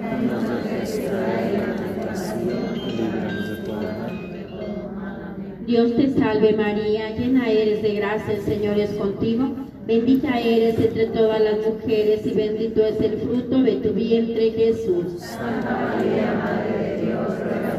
No 0.00 0.40
nos 0.40 0.64
dejes 0.64 1.10
caer 1.10 1.54
en 1.54 1.60
la 1.60 1.76
tentación 1.76 2.76
y 2.76 2.92
líbranos 2.92 3.50
de 3.50 3.56
todo 3.56 3.82
mal. 3.82 5.66
Dios 5.66 5.94
te 5.94 6.08
salve 6.18 6.54
María, 6.54 7.10
llena 7.10 7.50
eres 7.50 7.82
de 7.82 7.94
gracia, 7.96 8.32
el 8.32 8.40
Señor 8.40 8.78
es 8.78 8.92
contigo. 8.92 9.69
Bendita 9.86 10.38
eres 10.38 10.78
entre 10.78 11.06
todas 11.06 11.40
las 11.40 11.58
mujeres 11.66 12.24
y 12.24 12.30
bendito 12.30 12.84
es 12.84 13.00
el 13.00 13.18
fruto 13.18 13.62
de 13.62 13.76
tu 13.76 13.92
vientre 13.92 14.50
Jesús. 14.52 15.14
Santa 15.18 15.70
María, 15.70 16.34
Madre 16.34 16.78
de 16.78 17.06
Dios, 17.06 17.28
ruega 17.40 17.78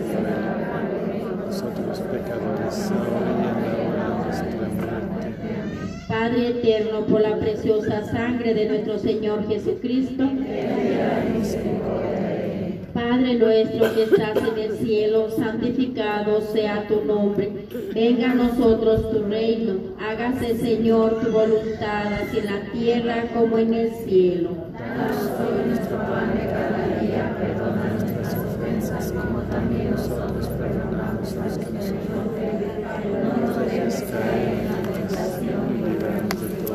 Nosotros 1.46 2.00
pecadores, 2.12 2.92
ahora 2.92 3.62
y 3.62 3.82
en 3.82 3.98
la 3.98 4.06
hora 4.20 4.42
de 4.42 4.56
nuestra 4.56 5.00
muerte. 5.10 5.48
Amén. 5.62 6.06
Padre 6.08 6.48
eterno, 6.50 7.06
por 7.06 7.22
la 7.22 7.38
preciosa 7.38 8.04
sangre 8.04 8.54
de 8.54 8.66
nuestro 8.68 8.98
Señor 8.98 9.48
Jesucristo. 9.48 10.24
Padre 12.94 13.12
Padre 13.12 13.36
nuestro 13.36 13.94
que 13.94 14.04
estás 14.04 14.38
en 14.38 14.58
el 14.58 14.78
cielo, 14.80 15.30
santificado 15.30 16.42
sea 16.42 16.88
tu 16.88 17.06
nombre. 17.06 17.52
Venga 17.94 18.32
a 18.32 18.36
nosotros 18.36 19.12
tu 19.12 19.24
reino. 19.24 19.91
Hágase, 20.12 20.58
Señor, 20.58 21.22
tu 21.22 21.32
voluntad, 21.32 22.12
así 22.12 22.40
en 22.40 22.46
la 22.48 22.62
tierra 22.74 23.24
como 23.34 23.58
en 23.58 23.74
el 23.74 23.92
cielo. 24.04 24.50
Danos 24.78 25.32
hoy 25.40 25.68
nuestro 25.70 25.98
pan 26.00 26.34
de 26.36 26.48
cada 26.48 27.00
día, 27.00 27.38
perdona 27.40 27.94
nuestras 27.94 28.36
ofensas, 28.36 29.14
como 29.14 29.40
también 29.44 29.92
nosotros 29.92 30.50
perdonamos 30.60 31.32
a 31.32 31.46
los 31.46 31.58
que 31.58 31.72
nos 31.72 31.86
ofenden. 31.86 32.84
No 33.24 33.48
nos 33.48 33.58
dejes 33.58 34.04
caer 34.12 34.50
en 34.50 34.66
la 34.68 34.80
tentación 34.92 35.62
y 35.72 35.90
líbranos 35.90 36.42
de 36.42 36.72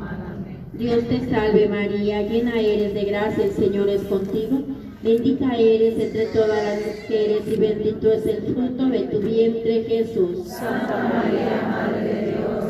mal. 0.00 0.18
Amén. 0.34 0.58
Dios 0.72 1.04
te 1.06 1.30
salve 1.30 1.68
María, 1.68 2.22
llena 2.22 2.58
eres 2.58 2.94
de 2.94 3.04
gracia, 3.04 3.44
el 3.44 3.52
Señor 3.52 3.88
es 3.90 4.02
contigo. 4.02 4.58
Bendita 5.00 5.54
eres 5.54 5.96
entre 5.96 6.26
todas 6.26 6.60
las 6.64 6.84
mujeres 6.84 7.42
y 7.46 7.56
bendito 7.56 8.10
es 8.10 8.26
el 8.26 8.42
fruto 8.42 8.86
de 8.86 8.98
tu 9.04 9.20
vientre 9.20 9.84
Jesús. 9.84 10.48
Santa 10.48 11.04
María, 11.04 11.62
Madre 11.68 12.14
de 12.14 12.22
Dios, 12.32 12.64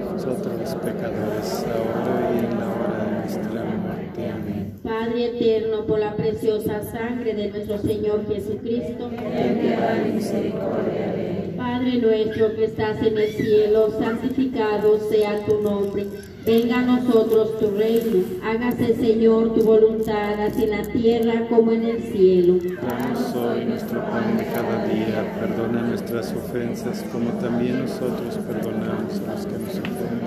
por 0.00 0.12
Nosotros 0.14 0.58
los 0.58 0.74
pecadores, 0.74 1.64
ahora 1.72 2.30
y 2.34 2.38
en 2.38 2.58
la 2.58 2.72
hora 2.74 3.04
de 3.04 3.10
nuestra 3.20 3.64
muerte. 3.64 4.30
Amén. 4.30 4.72
Padre 4.82 5.26
eterno, 5.26 5.86
por 5.86 6.00
la 6.00 6.16
preciosa 6.16 6.82
sangre 6.82 7.34
de 7.34 7.50
nuestro 7.50 7.78
Señor 7.78 8.26
Jesucristo. 8.26 9.10
Ten 9.10 9.58
piedad 9.60 10.04
y 10.04 10.10
misericordia 10.10 11.12
de 11.12 11.38
él. 11.38 11.54
Padre 11.56 11.98
nuestro 11.98 12.56
que 12.56 12.64
estás 12.64 13.00
en 13.00 13.16
el 13.16 13.28
cielo, 13.28 13.92
santificado 13.96 14.98
sea 15.08 15.38
tu 15.46 15.62
nombre. 15.62 16.06
Venga 16.46 16.80
a 16.80 16.82
nosotros 16.82 17.58
tu 17.58 17.70
reino. 17.70 18.22
Hágase, 18.42 18.94
Señor, 18.96 19.54
tu 19.54 19.62
voluntad, 19.62 20.38
así 20.42 20.64
en 20.64 20.70
la 20.72 20.82
tierra 20.82 21.46
como 21.48 21.72
en 21.72 21.84
el 21.84 22.02
cielo. 22.02 22.58
Danos 22.82 23.34
hoy 23.34 23.64
nuestro 23.64 24.00
pan 24.10 24.36
de 24.36 24.44
cada 24.44 24.84
día, 24.86 25.40
perdona 25.40 25.80
nuestras 25.82 26.34
ofensas 26.34 27.02
como 27.10 27.30
también 27.40 27.80
nosotros 27.80 28.36
perdonamos 28.46 29.20
a 29.26 29.32
los 29.32 29.46
que 29.46 29.58
nos 29.58 29.70
ofenden. 29.70 30.20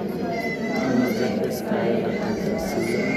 No 0.73 0.89
nos 1.03 1.19
dejes 1.19 1.61
caer 1.61 2.07
la 2.07 2.13
tentación 2.25 3.07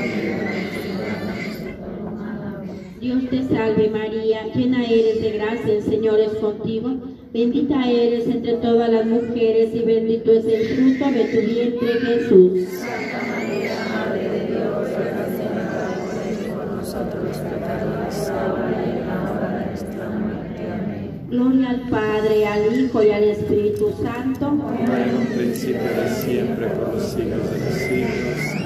y. 2.99 3.01
Dios 3.01 3.31
te 3.31 3.43
salve 3.45 3.89
María, 3.89 4.47
llena 4.55 4.85
eres 4.85 5.23
de 5.23 5.31
gracia, 5.33 5.73
el 5.73 5.83
Señor 5.83 6.21
es 6.21 6.35
contigo. 6.35 7.10
Bendita 7.33 7.89
eres 7.89 8.27
entre 8.27 8.55
todas 8.55 8.91
las 8.91 9.07
mujeres 9.07 9.71
y 9.73 9.85
bendito 9.85 10.33
es 10.33 10.45
el 10.47 10.67
fruto 10.67 11.13
de 11.13 11.25
tu 11.27 11.39
vientre 11.47 11.89
Jesús. 12.01 12.69
Santa 12.71 13.23
María, 13.31 13.87
Madre 13.95 14.29
de 14.31 14.47
Dios, 14.47 14.89
ruega 14.97 16.55
por 16.57 16.67
nosotros 16.75 17.25
los 17.25 17.37
pecadores, 17.37 18.31
ahora 18.31 18.83
y 18.85 18.99
en 18.99 19.07
la 19.07 19.23
hora 19.31 19.59
de 19.59 19.67
nuestra 19.67 20.09
muerte. 20.09 20.73
Amén. 20.75 21.11
Gloria 21.31 21.71
al 21.71 21.81
Padre, 21.89 22.47
al 22.47 22.81
Hijo 22.81 23.03
y 23.05 23.11
al 23.11 23.23
Espíritu 23.23 23.93
Santo. 24.03 24.47
Como 24.49 24.97
en 24.97 25.15
un 25.15 25.27
principio 25.27 25.83
de 25.83 26.09
siempre, 26.11 26.67
por 26.67 26.95
los 26.95 27.05
siglos 27.05 27.49
de 27.49 27.59
los 27.61 27.75
siglos. 27.75 28.61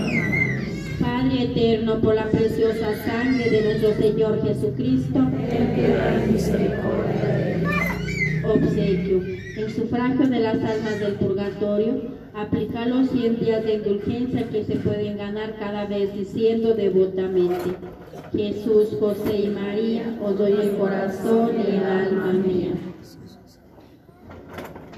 Padre 0.98 1.42
eterno, 1.42 2.00
por 2.00 2.14
la 2.14 2.30
preciosa 2.30 2.94
sangre 3.04 3.50
de 3.50 3.62
nuestro 3.62 3.94
Señor 4.02 4.42
Jesucristo. 4.42 5.20
Ten 5.50 5.74
piedad 5.74 6.24
y 6.26 6.32
misericordia. 6.32 7.33
Obsequio. 8.46 9.22
En 9.56 9.70
sufragio 9.70 10.26
de 10.26 10.40
las 10.40 10.56
almas 10.56 11.00
del 11.00 11.14
purgatorio, 11.14 12.02
aplica 12.34 12.86
los 12.86 13.08
100 13.10 13.40
días 13.40 13.64
de 13.64 13.74
indulgencia 13.74 14.48
que 14.48 14.64
se 14.64 14.76
pueden 14.76 15.16
ganar 15.16 15.56
cada 15.58 15.86
vez 15.86 16.12
diciendo 16.14 16.74
devotamente: 16.74 17.76
Jesús, 18.32 18.96
José 19.00 19.36
y 19.36 19.48
María, 19.48 20.18
os 20.22 20.36
doy 20.38 20.52
el 20.52 20.72
corazón 20.72 21.52
y 21.56 21.76
el 21.76 21.84
alma 21.84 22.32
mía. 22.32 22.72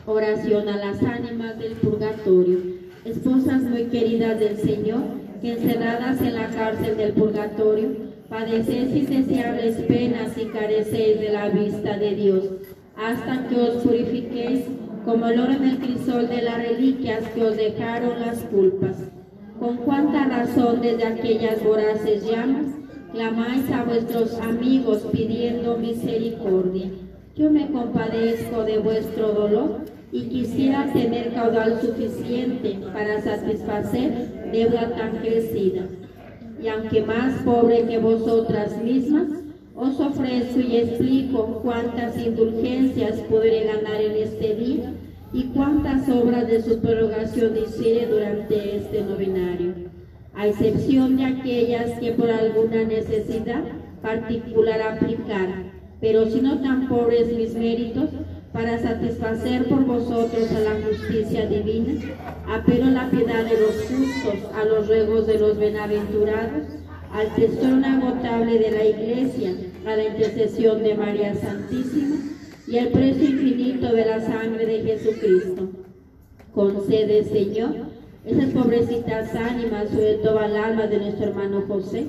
Oración 0.07 0.69
a 0.69 0.77
las 0.77 1.03
ánimas 1.03 1.59
del 1.59 1.73
purgatorio. 1.75 2.59
Esposas 3.05 3.63
muy 3.63 3.85
queridas 3.85 4.41
del 4.41 4.57
Señor, 4.57 5.03
que 5.41 5.53
encerradas 5.53 6.21
en 6.21 6.35
la 6.35 6.49
cárcel 6.49 6.97
del 6.97 7.13
purgatorio, 7.13 7.91
padecéis 8.29 8.95
indeseables 8.95 9.77
penas 9.83 10.37
y 10.37 10.47
carecéis 10.47 11.21
de 11.21 11.29
la 11.29 11.49
vista 11.49 11.97
de 11.97 12.15
Dios, 12.15 12.45
hasta 12.97 13.49
que 13.49 13.61
os 13.61 13.83
purifiquéis 13.83 14.65
como 15.05 15.27
el 15.27 15.41
oro 15.41 15.53
en 15.53 15.65
el 15.65 15.79
crisol 15.79 16.29
de 16.29 16.43
las 16.43 16.59
reliquias 16.59 17.23
que 17.35 17.45
os 17.45 17.57
dejaron 17.57 18.21
las 18.21 18.41
culpas. 18.41 18.97
Con 19.61 19.77
cuánta 19.79 20.25
razón 20.25 20.81
desde 20.81 21.05
aquellas 21.05 21.63
voraces 21.63 22.25
llamas 22.29 22.67
clamáis 23.13 23.71
a 23.71 23.85
vuestros 23.85 24.39
amigos 24.41 25.07
pidiendo 25.13 25.79
misericordia. 25.79 26.91
Yo 27.37 27.51
me 27.51 27.69
compadezco 27.69 28.65
de 28.65 28.79
vuestro 28.79 29.33
dolor 29.33 29.81
y 30.11 30.29
quisiera 30.29 30.93
tener 30.93 31.33
caudal 31.35 31.81
suficiente 31.81 32.79
para 32.93 33.21
satisfacer 33.21 34.51
deuda 34.53 34.95
tan 34.97 35.19
crecida. 35.19 35.87
Y 36.63 36.69
aunque 36.69 37.03
más 37.03 37.43
pobre 37.43 37.87
que 37.87 37.99
vosotras 37.99 38.83
mismas, 38.83 39.29
os 39.77 40.01
ofrezco 40.01 40.59
y 40.61 40.79
explico 40.79 41.61
cuántas 41.63 42.17
indulgencias 42.17 43.21
podré 43.31 43.65
ganar 43.65 44.01
en 44.01 44.17
este 44.17 44.55
día 44.55 44.93
y 45.35 45.45
cuántas 45.55 46.09
obras 46.09 46.47
de 46.47 46.63
su 46.63 46.81
prolongación 46.81 47.55
hiciere 47.59 48.07
durante 48.07 48.77
este 48.77 49.03
novenario, 49.03 49.75
a 50.35 50.47
excepción 50.47 51.17
de 51.19 51.25
aquellas 51.27 51.99
que 52.01 52.13
por 52.13 52.31
alguna 52.31 52.85
necesidad 52.85 53.65
particular 54.01 54.81
aplicar, 54.81 55.49
pero 56.01 56.25
si 56.27 56.41
no 56.41 56.59
tan 56.61 56.89
pobres 56.89 57.31
mis 57.33 57.55
méritos, 57.55 58.09
para 58.53 58.79
satisfacer 58.79 59.69
por 59.69 59.85
vosotros 59.85 60.51
a 60.53 60.61
la 60.61 60.81
justicia 60.81 61.47
divina, 61.47 62.01
apelo 62.49 62.87
a 62.87 62.91
la 62.91 63.11
piedad 63.11 63.45
de 63.45 63.61
los 63.61 63.75
justos, 63.83 64.51
a 64.55 64.65
los 64.65 64.89
ruegos 64.89 65.27
de 65.27 65.39
los 65.39 65.59
bienaventurados, 65.59 66.65
al 67.17 67.35
tesoro 67.35 67.79
inagotable 67.79 68.59
de 68.59 68.71
la 68.73 68.85
Iglesia, 68.85 69.55
a 69.87 69.97
la 69.97 70.05
intercesión 70.05 70.83
de 70.83 70.95
María 70.95 71.35
Santísima 71.35 72.17
y 72.69 72.77
al 72.77 72.89
precio 72.89 73.31
infinito 73.31 73.91
de 73.91 74.05
la 74.05 74.21
sangre 74.21 74.67
de 74.67 74.83
Jesucristo. 74.83 75.71
Concede, 76.55 77.25
Señor, 77.25 77.75
esas 78.27 78.51
pobrecitas 78.51 79.35
ánimas, 79.35 79.89
sobre 79.89 80.15
todo 80.17 80.41
al 80.41 80.57
alma 80.57 80.87
de 80.89 80.99
nuestro 80.99 81.29
hermano 81.29 81.65
José, 81.67 82.07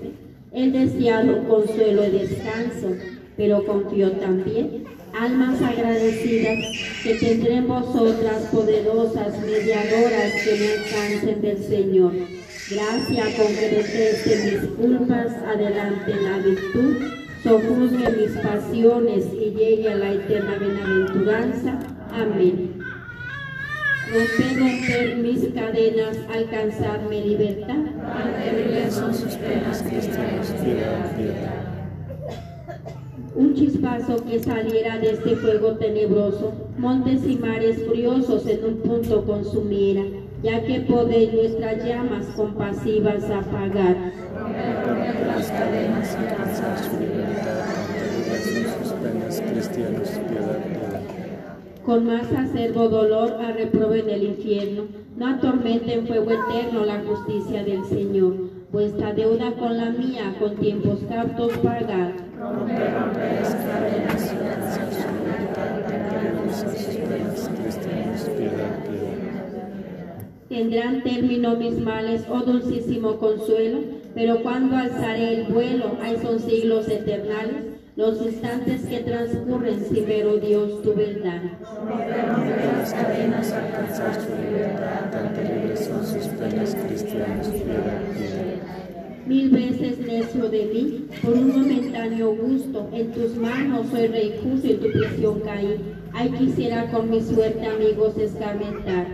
el 0.51 0.73
deseado 0.73 1.47
consuelo 1.47 2.05
y 2.05 2.11
descanso, 2.11 2.89
pero 3.37 3.65
confío 3.65 4.11
también 4.13 4.83
almas 5.17 5.61
agradecidas 5.61 6.57
que 7.03 7.13
tendré 7.13 7.55
en 7.55 7.67
vosotras 7.67 8.49
poderosas 8.51 9.39
mediadoras 9.39 10.33
que 10.43 10.55
me 10.59 10.67
alcancen 10.73 11.41
del 11.41 11.57
Señor. 11.63 12.36
Gracia 12.69 13.23
con 13.37 13.47
que 13.55 13.69
deteste 13.69 14.51
mis 14.51 14.71
culpas, 14.71 15.31
adelante 15.47 16.13
la 16.21 16.37
virtud, 16.39 16.97
sojuzgue 17.41 18.09
mis 18.09 18.31
pasiones 18.39 19.25
y 19.33 19.51
llegue 19.51 19.89
a 19.89 19.95
la 19.95 20.11
eterna 20.11 20.57
bienaventuranza. 20.57 21.79
Amén. 22.11 22.77
Romper, 24.11 24.59
romper 24.59 25.15
mis 25.15 25.47
cadenas, 25.53 26.17
alcanzarme 26.29 27.25
libertad. 27.25 27.85
Cuán 28.01 28.35
terribles 28.43 28.93
son 28.93 29.13
sus 29.13 29.35
penas, 29.35 29.81
cristianos, 29.83 30.47
piedad, 30.61 31.15
piedad. 31.15 31.53
Un 33.33 33.55
chispazo 33.55 34.25
que 34.25 34.43
saliera 34.43 34.97
de 34.97 35.11
este 35.11 35.37
fuego 35.37 35.77
tenebroso, 35.77 36.53
montes 36.77 37.25
y 37.25 37.37
mares 37.37 37.81
furiosos 37.87 38.45
en 38.45 38.65
un 38.65 38.77
punto 38.79 39.25
consumiera, 39.25 40.03
ya 40.43 40.63
que 40.63 40.79
podéis 40.81 41.33
nuestras 41.33 41.83
llamas 41.83 42.25
compasivas 42.35 43.23
apagar. 43.23 43.95
Las 45.27 45.51
cadenas. 45.51 46.17
Con 51.85 52.05
más 52.05 52.31
acervo 52.33 52.89
dolor 52.89 53.37
a 53.41 53.53
reprobe 53.53 53.99
en 53.99 54.09
el 54.09 54.23
infierno, 54.23 54.83
no 55.15 55.27
atormente 55.27 55.93
en 55.93 56.05
fuego 56.05 56.31
eterno 56.31 56.85
la 56.85 56.99
justicia 56.99 57.63
del 57.63 57.85
Señor. 57.85 58.33
Vuestra 58.71 59.13
deuda 59.13 59.53
con 59.53 59.77
la 59.77 59.91
mía, 59.91 60.35
con 60.39 60.57
tiempos 60.57 60.99
captos 61.07 61.53
pagar. 61.59 62.13
Romper, 62.37 62.93
romper 62.93 63.41
las 63.41 63.55
cadenas 63.55 64.33
y. 68.93 68.96
Tendrán 70.49 71.03
término 71.03 71.57
mis 71.57 71.77
males, 71.77 72.23
oh 72.29 72.39
dulcísimo 72.39 73.17
consuelo, 73.17 73.79
pero 74.15 74.41
cuando 74.41 74.77
alzaré 74.77 75.41
el 75.41 75.43
vuelo, 75.51 75.97
ahí 76.01 76.17
son 76.21 76.39
siglos 76.39 76.87
eternales, 76.87 77.65
los 77.97 78.21
instantes 78.21 78.85
que 78.85 78.99
transcurren 78.99 79.83
sin 79.83 80.05
ver, 80.05 80.25
oh 80.27 80.37
Dios, 80.37 80.81
tu 80.83 80.93
verdad. 80.93 81.41
Romper 81.61 82.73
las 82.77 82.93
cadenas 82.93 83.51
alcanzar 83.51 84.13
su 84.13 84.41
libertad. 84.41 85.11
Tan 85.11 85.33
terribles 85.33 85.85
son 85.85 86.05
sus 86.05 86.27
penas, 86.27 86.75
cristianos, 86.75 87.47
piedad. 87.47 88.01
Mil 89.25 89.49
veces 89.49 89.99
necio 89.99 90.47
de 90.49 90.65
mí, 90.65 91.07
por 91.21 91.33
un 91.33 91.49
momentáneo 91.49 92.33
gusto, 92.35 92.87
en 92.93 93.11
tus 93.11 93.35
manos 93.35 93.87
soy 93.91 94.07
rey 94.07 94.39
justo 94.41 94.67
y 94.67 94.75
tu 94.75 94.91
prisión 94.91 95.41
caí. 95.41 95.77
Ay, 96.13 96.29
quisiera 96.29 96.89
con 96.89 97.09
mi 97.09 97.21
suerte, 97.21 97.65
amigos, 97.65 98.17
escarmentar. 98.17 99.07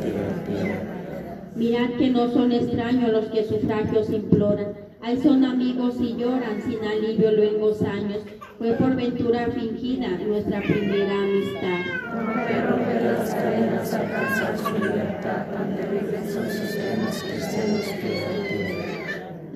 Piedad, 0.00 0.44
piedad. 0.46 0.82
Mirad 1.54 1.90
que 1.98 2.10
no 2.10 2.28
son 2.28 2.52
extraños 2.52 3.12
los 3.12 3.26
que 3.26 3.44
sufragios 3.44 4.10
imploran. 4.10 4.74
Ay, 5.00 5.16
son 5.22 5.44
amigos 5.44 5.96
y 6.00 6.16
lloran 6.16 6.62
sin 6.62 6.84
alivio 6.84 7.32
luengos 7.32 7.82
años. 7.82 8.22
Fue 8.58 8.72
por 8.72 8.94
ventura 8.96 9.48
fingida 9.50 10.08
nuestra 10.08 10.60
primera 10.60 11.14
amistad. 11.14 11.98
alcanzar 13.94 14.58
su. 14.58 14.68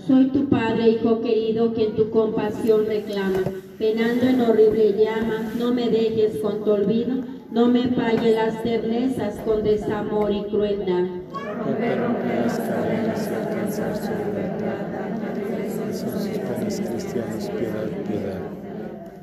Soy 0.06 0.26
tu 0.30 0.48
Padre, 0.48 0.88
Hijo 0.88 1.20
querido, 1.20 1.72
que 1.74 1.84
en 1.84 1.94
tu 1.94 2.10
compasión 2.10 2.86
reclama. 2.86 3.38
Penando 3.78 4.26
en 4.26 4.40
horrible 4.40 4.94
llama, 4.94 5.52
no 5.56 5.72
me 5.72 5.88
dejes 5.90 6.38
con 6.38 6.64
tu 6.64 6.72
olvido, 6.72 7.22
no 7.52 7.68
me 7.68 7.82
empalle 7.82 8.34
las 8.34 8.62
ternezas 8.64 9.36
con 9.44 9.62
desamor 9.62 10.32
y 10.32 10.42
crueldad. 10.50 11.04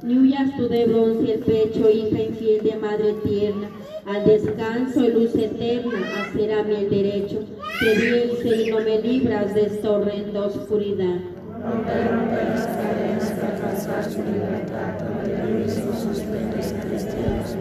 Ni 0.01 0.17
huyas 0.17 0.55
tú 0.55 0.69
de 0.69 0.85
bronce 0.85 1.33
el 1.33 1.39
pecho, 1.39 1.89
hija 1.89 2.21
infiel 2.21 2.63
de 2.63 2.75
madre 2.77 3.15
tierna, 3.25 3.69
al 4.05 4.25
descanso 4.25 5.03
y 5.03 5.11
luz 5.11 5.35
eterna, 5.35 5.97
hacer 6.21 6.53
a 6.53 6.63
mí 6.63 6.75
el 6.75 6.89
derecho, 6.89 7.39
que 7.79 8.61
y 8.61 8.71
no 8.71 8.79
me 8.81 9.01
libras 9.01 9.55
de 9.55 9.61
esta 9.61 9.91
horrenda 9.91 10.47
oscuridad. 10.47 11.15
Romper, 11.63 12.11
romper 12.11 12.49
las 12.49 12.67
cadenas 12.67 13.31
alcanzar 13.41 14.03
su 14.03 14.19
libertad, 14.23 14.99
cristianos. 16.81 17.55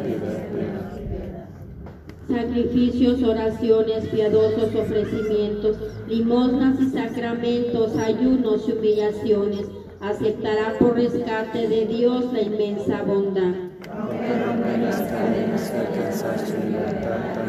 Sacrificios, 2.28 3.22
oraciones, 3.22 4.08
piadosos 4.08 4.74
ofrecimientos, 4.74 5.76
limosnas 6.08 6.80
y 6.80 6.90
sacramentos, 6.90 7.96
ayunos 7.96 8.68
y 8.68 8.72
humillaciones, 8.72 9.66
aceptará 10.00 10.76
por 10.78 10.94
rescate 10.94 11.68
de 11.68 11.86
Dios 11.86 12.32
la 12.32 12.42
inmensa 12.42 13.02
bondad. 13.02 13.54
Romper 13.86 14.78
las 14.80 15.00
cadenas 15.00 15.72
y 15.72 15.78
alcanzar 15.78 16.38
su 16.38 16.54
libertad, 16.66 17.47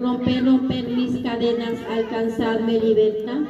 Romper, 0.00 0.44
romper 0.44 0.88
mis 0.88 1.22
cadenas, 1.24 1.74
alcanzarme 1.90 2.78
libertad. 2.78 3.40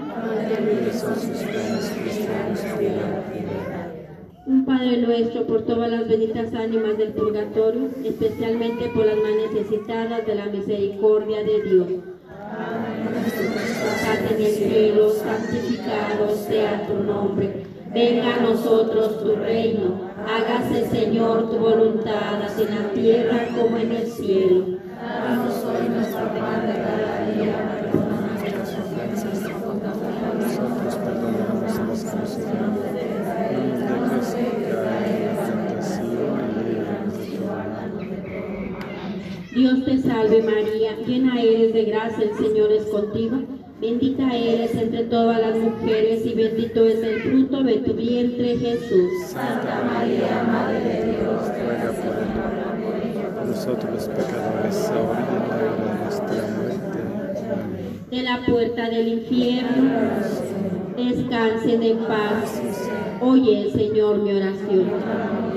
Un 4.46 4.64
Padre 4.64 4.96
nuestro 4.96 5.46
por 5.46 5.66
todas 5.66 5.90
las 5.90 6.09
benditas 6.09 6.55
ánimas 6.55 6.96
del 6.96 7.12
purgatorio, 7.12 7.90
especialmente 8.03 8.88
por 8.94 9.05
las 9.05 9.16
más 9.16 9.53
necesitadas 9.53 10.26
de 10.26 10.34
la 10.34 10.46
misericordia 10.46 11.44
de 11.44 11.62
Dios. 11.64 11.88
Estás 13.94 14.30
en 14.30 14.42
el 14.42 14.53
cielo, 14.53 15.11
santificado 15.11 16.34
sea 16.34 16.86
tu 16.86 16.94
nombre. 17.05 17.66
Venga 17.92 18.36
a 18.36 18.40
nosotros 18.40 19.22
tu 19.22 19.36
reino. 19.36 20.09
Hágase, 20.26 20.88
Señor, 20.88 21.51
tu 21.51 21.59
voluntad, 21.59 22.42
así 22.42 22.62
en 22.62 22.74
la 22.74 22.90
tierra 22.92 23.49
como 23.55 23.76
en 23.76 23.92
el 23.92 24.07
cielo. 24.07 24.78
Danos 25.01 25.64
hoy 25.64 25.88
nuestro 25.88 26.28
pan 26.34 26.66
de 26.66 26.74
cada 26.74 27.30
día, 27.30 27.55
perdona 27.80 28.18
nuestras 28.28 28.70
ofensas, 28.78 29.53
como 29.53 29.72
también 29.80 30.38
Nosotros 30.40 30.94
perdonamos 30.96 31.78
a 31.78 31.84
los 31.84 32.01
que 32.01 32.16
nos 32.16 32.32
ofenden. 32.36 33.09
No 33.88 33.94
nos 34.07 34.32
dejes 34.32 34.74
caer 34.74 35.20
en 35.20 35.36
la 35.36 35.44
tentación 35.44 36.38
y 36.51 36.64
líbranos 36.68 37.16
de 37.18 37.26
todo 37.38 37.46
mal. 37.46 37.90
Dios 39.55 39.84
te 39.84 39.99
salve 39.99 40.42
María, 40.42 40.96
llena 41.07 41.40
eres 41.40 41.72
de 41.72 41.84
gracia, 41.84 42.24
el 42.24 42.34
Señor 42.34 42.70
es 42.70 42.84
contigo. 42.84 43.38
Bendita 43.80 44.34
eres 44.34 44.74
entre 44.74 45.05
todas 45.05 45.40
las 45.40 45.57
mujeres 45.57 46.26
y 46.26 46.34
bendito 46.34 46.84
es 46.84 47.03
el 47.03 47.20
fruto 47.22 47.62
de 47.62 47.78
tu 47.78 47.94
vientre 47.94 48.59
Jesús. 48.59 49.11
Santa 49.28 49.84
María, 49.84 50.44
Madre 50.44 50.80
de 50.80 51.05
Dios, 51.12 51.42
Ruega 51.64 53.34
por 53.34 53.46
nosotros 53.46 53.92
los 53.94 54.09
pecadores, 54.09 54.90
ahora 54.90 55.20
y 55.20 55.36
en 55.36 55.49
la 55.49 55.57
hora 55.57 55.84
de 55.84 56.03
nuestra 56.03 56.42
muerte. 56.57 56.99
Amén. 57.53 58.07
De 58.11 58.22
la 58.22 58.44
puerta 58.46 58.90
del 58.90 59.09
infierno, 59.09 59.90
descansen 60.96 61.82
en 61.82 61.99
paz. 61.99 62.61
Oye, 63.20 63.70
Señor, 63.72 64.18
mi 64.18 64.32
oración. 64.32 65.47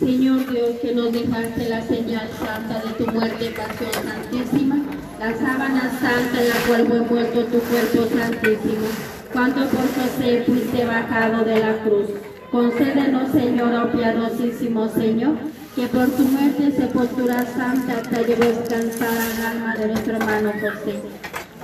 Señor 0.00 0.50
Dios, 0.50 0.76
que 0.80 0.94
nos 0.94 1.12
dejaste 1.12 1.68
la 1.68 1.82
señal 1.82 2.26
santa 2.38 2.80
de 2.80 2.94
tu 2.94 3.12
muerte 3.12 3.50
pasión 3.50 3.92
santísima, 3.92 4.76
la 5.18 5.36
sábana 5.36 5.82
santa 6.00 6.40
en 6.40 6.48
la 6.48 6.54
cual 6.66 6.86
fue 6.86 7.00
muerto 7.00 7.44
tu 7.44 7.58
cuerpo 7.58 8.08
santísimo, 8.16 8.86
cuando 9.30 9.66
por 9.66 9.84
José 9.92 10.44
fuiste 10.46 10.86
bajado 10.86 11.44
de 11.44 11.58
la 11.58 11.76
cruz. 11.84 12.06
Concédenos, 12.50 13.30
Señor, 13.30 13.74
oh 13.74 13.92
piadosísimo 13.92 14.88
Señor, 14.88 15.34
que 15.76 15.86
por 15.88 16.08
tu 16.08 16.22
muerte 16.22 16.72
sepultura 16.72 17.44
santa 17.44 18.00
te 18.00 18.24
lleve 18.24 18.54
descansar 18.54 19.18
al 19.18 19.46
alma 19.52 19.76
de 19.76 19.88
nuestro 19.88 20.16
hermano 20.16 20.50
José. 20.62 20.94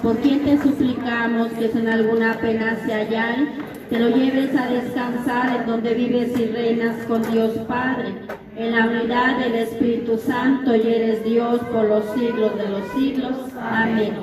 Por 0.02 0.18
quien 0.18 0.44
te 0.44 0.62
suplicamos 0.62 1.52
que 1.52 1.70
si 1.72 1.78
en 1.78 1.88
alguna 1.88 2.38
pena 2.38 2.76
se 2.84 2.92
hallare, 2.92 3.48
te 3.88 3.98
lo 4.00 4.08
lleves 4.08 4.54
a 4.56 4.66
descansar 4.66 5.60
en 5.60 5.66
donde 5.66 5.94
vives 5.94 6.38
y 6.38 6.46
reinas 6.46 6.96
con 7.06 7.22
Dios 7.30 7.52
Padre, 7.68 8.14
en 8.56 8.72
la 8.72 8.86
unidad 8.86 9.38
del 9.38 9.54
Espíritu 9.54 10.18
Santo 10.18 10.74
y 10.74 10.80
eres 10.80 11.24
Dios 11.24 11.60
por 11.72 11.84
los 11.84 12.04
siglos 12.14 12.56
de 12.58 12.68
los 12.68 12.88
siglos. 12.96 13.32
Amén. 13.60 14.14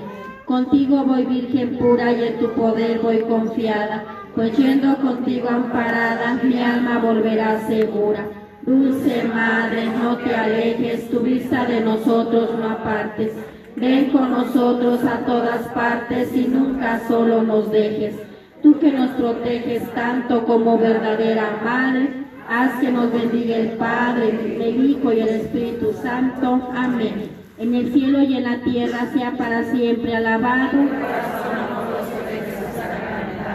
Contigo 0.45 1.05
voy 1.05 1.25
virgen 1.25 1.77
pura 1.77 2.11
y 2.11 2.23
en 2.23 2.39
tu 2.39 2.49
poder 2.51 2.99
voy 2.99 3.21
confiada, 3.21 4.03
pues 4.35 4.57
yendo 4.57 4.97
contigo 4.97 5.47
amparada, 5.49 6.39
mi 6.43 6.61
alma 6.61 6.99
volverá 6.99 7.65
segura. 7.65 8.27
Dulce 8.63 9.23
Madre, 9.23 9.85
no 10.01 10.17
te 10.17 10.35
alejes, 10.35 11.09
tu 11.09 11.19
vista 11.19 11.65
de 11.65 11.81
nosotros 11.81 12.49
no 12.57 12.69
apartes. 12.69 13.33
Ven 13.75 14.09
con 14.11 14.31
nosotros 14.31 15.03
a 15.03 15.25
todas 15.25 15.67
partes 15.69 16.35
y 16.35 16.47
nunca 16.47 17.01
solo 17.07 17.41
nos 17.43 17.71
dejes. 17.71 18.15
Tú 18.63 18.79
que 18.79 18.93
nos 18.93 19.09
proteges 19.09 19.93
tanto 19.93 20.45
como 20.45 20.77
verdadera 20.77 21.59
Madre, 21.65 22.07
haz 22.47 22.79
que 22.79 22.89
nos 22.93 23.11
bendiga 23.11 23.57
el 23.57 23.71
Padre, 23.71 24.29
el 24.57 24.89
Hijo 24.89 25.11
y 25.11 25.19
el 25.19 25.27
Espíritu 25.27 25.91
Santo. 26.01 26.69
Amén. 26.73 27.29
En 27.57 27.75
el 27.75 27.91
cielo 27.91 28.21
y 28.21 28.37
en 28.37 28.43
la 28.43 28.59
tierra 28.61 29.07
sea 29.13 29.33
para 29.33 29.65
siempre 29.65 30.15
alabado. 30.15 30.79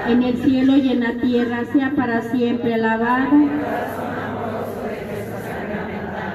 En 0.09 0.23
el 0.23 0.37
cielo 0.45 0.77
y 0.77 0.91
en 0.91 1.01
la 1.01 1.13
tierra 1.15 1.65
sea 1.73 1.93
para 1.97 2.21
siempre 2.21 2.75
alabado. 2.75 3.49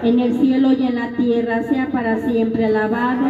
En 0.01 0.19
el 0.19 0.39
cielo 0.39 0.71
y 0.73 0.87
en 0.87 0.95
la 0.95 1.09
tierra 1.09 1.61
sea 1.61 1.87
para 1.91 2.17
siempre 2.17 2.65
alabado. 2.65 3.27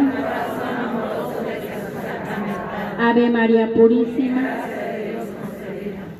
Ave 2.98 3.28
María 3.28 3.70
Purísima. 3.74 4.53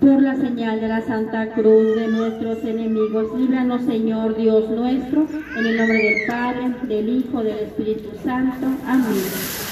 Por 0.05 0.21
la 0.21 0.37
señal 0.37 0.83
de 0.83 0.89
la 0.89 1.01
Santa 1.01 1.49
Cruz 1.55 1.97
de 1.97 2.09
nuestros 2.09 2.63
enemigos, 2.63 3.35
líbranos 3.39 3.87
Señor 3.87 4.37
Dios 4.37 4.69
nuestro, 4.69 5.27
en 5.57 5.67
el 5.67 5.79
nombre 5.79 5.97
del 5.97 6.27
Padre, 6.29 6.75
del 6.83 7.09
Hijo, 7.09 7.43
del 7.43 7.61
Espíritu 7.61 8.11
Santo. 8.23 8.67
Amén. 8.87 9.64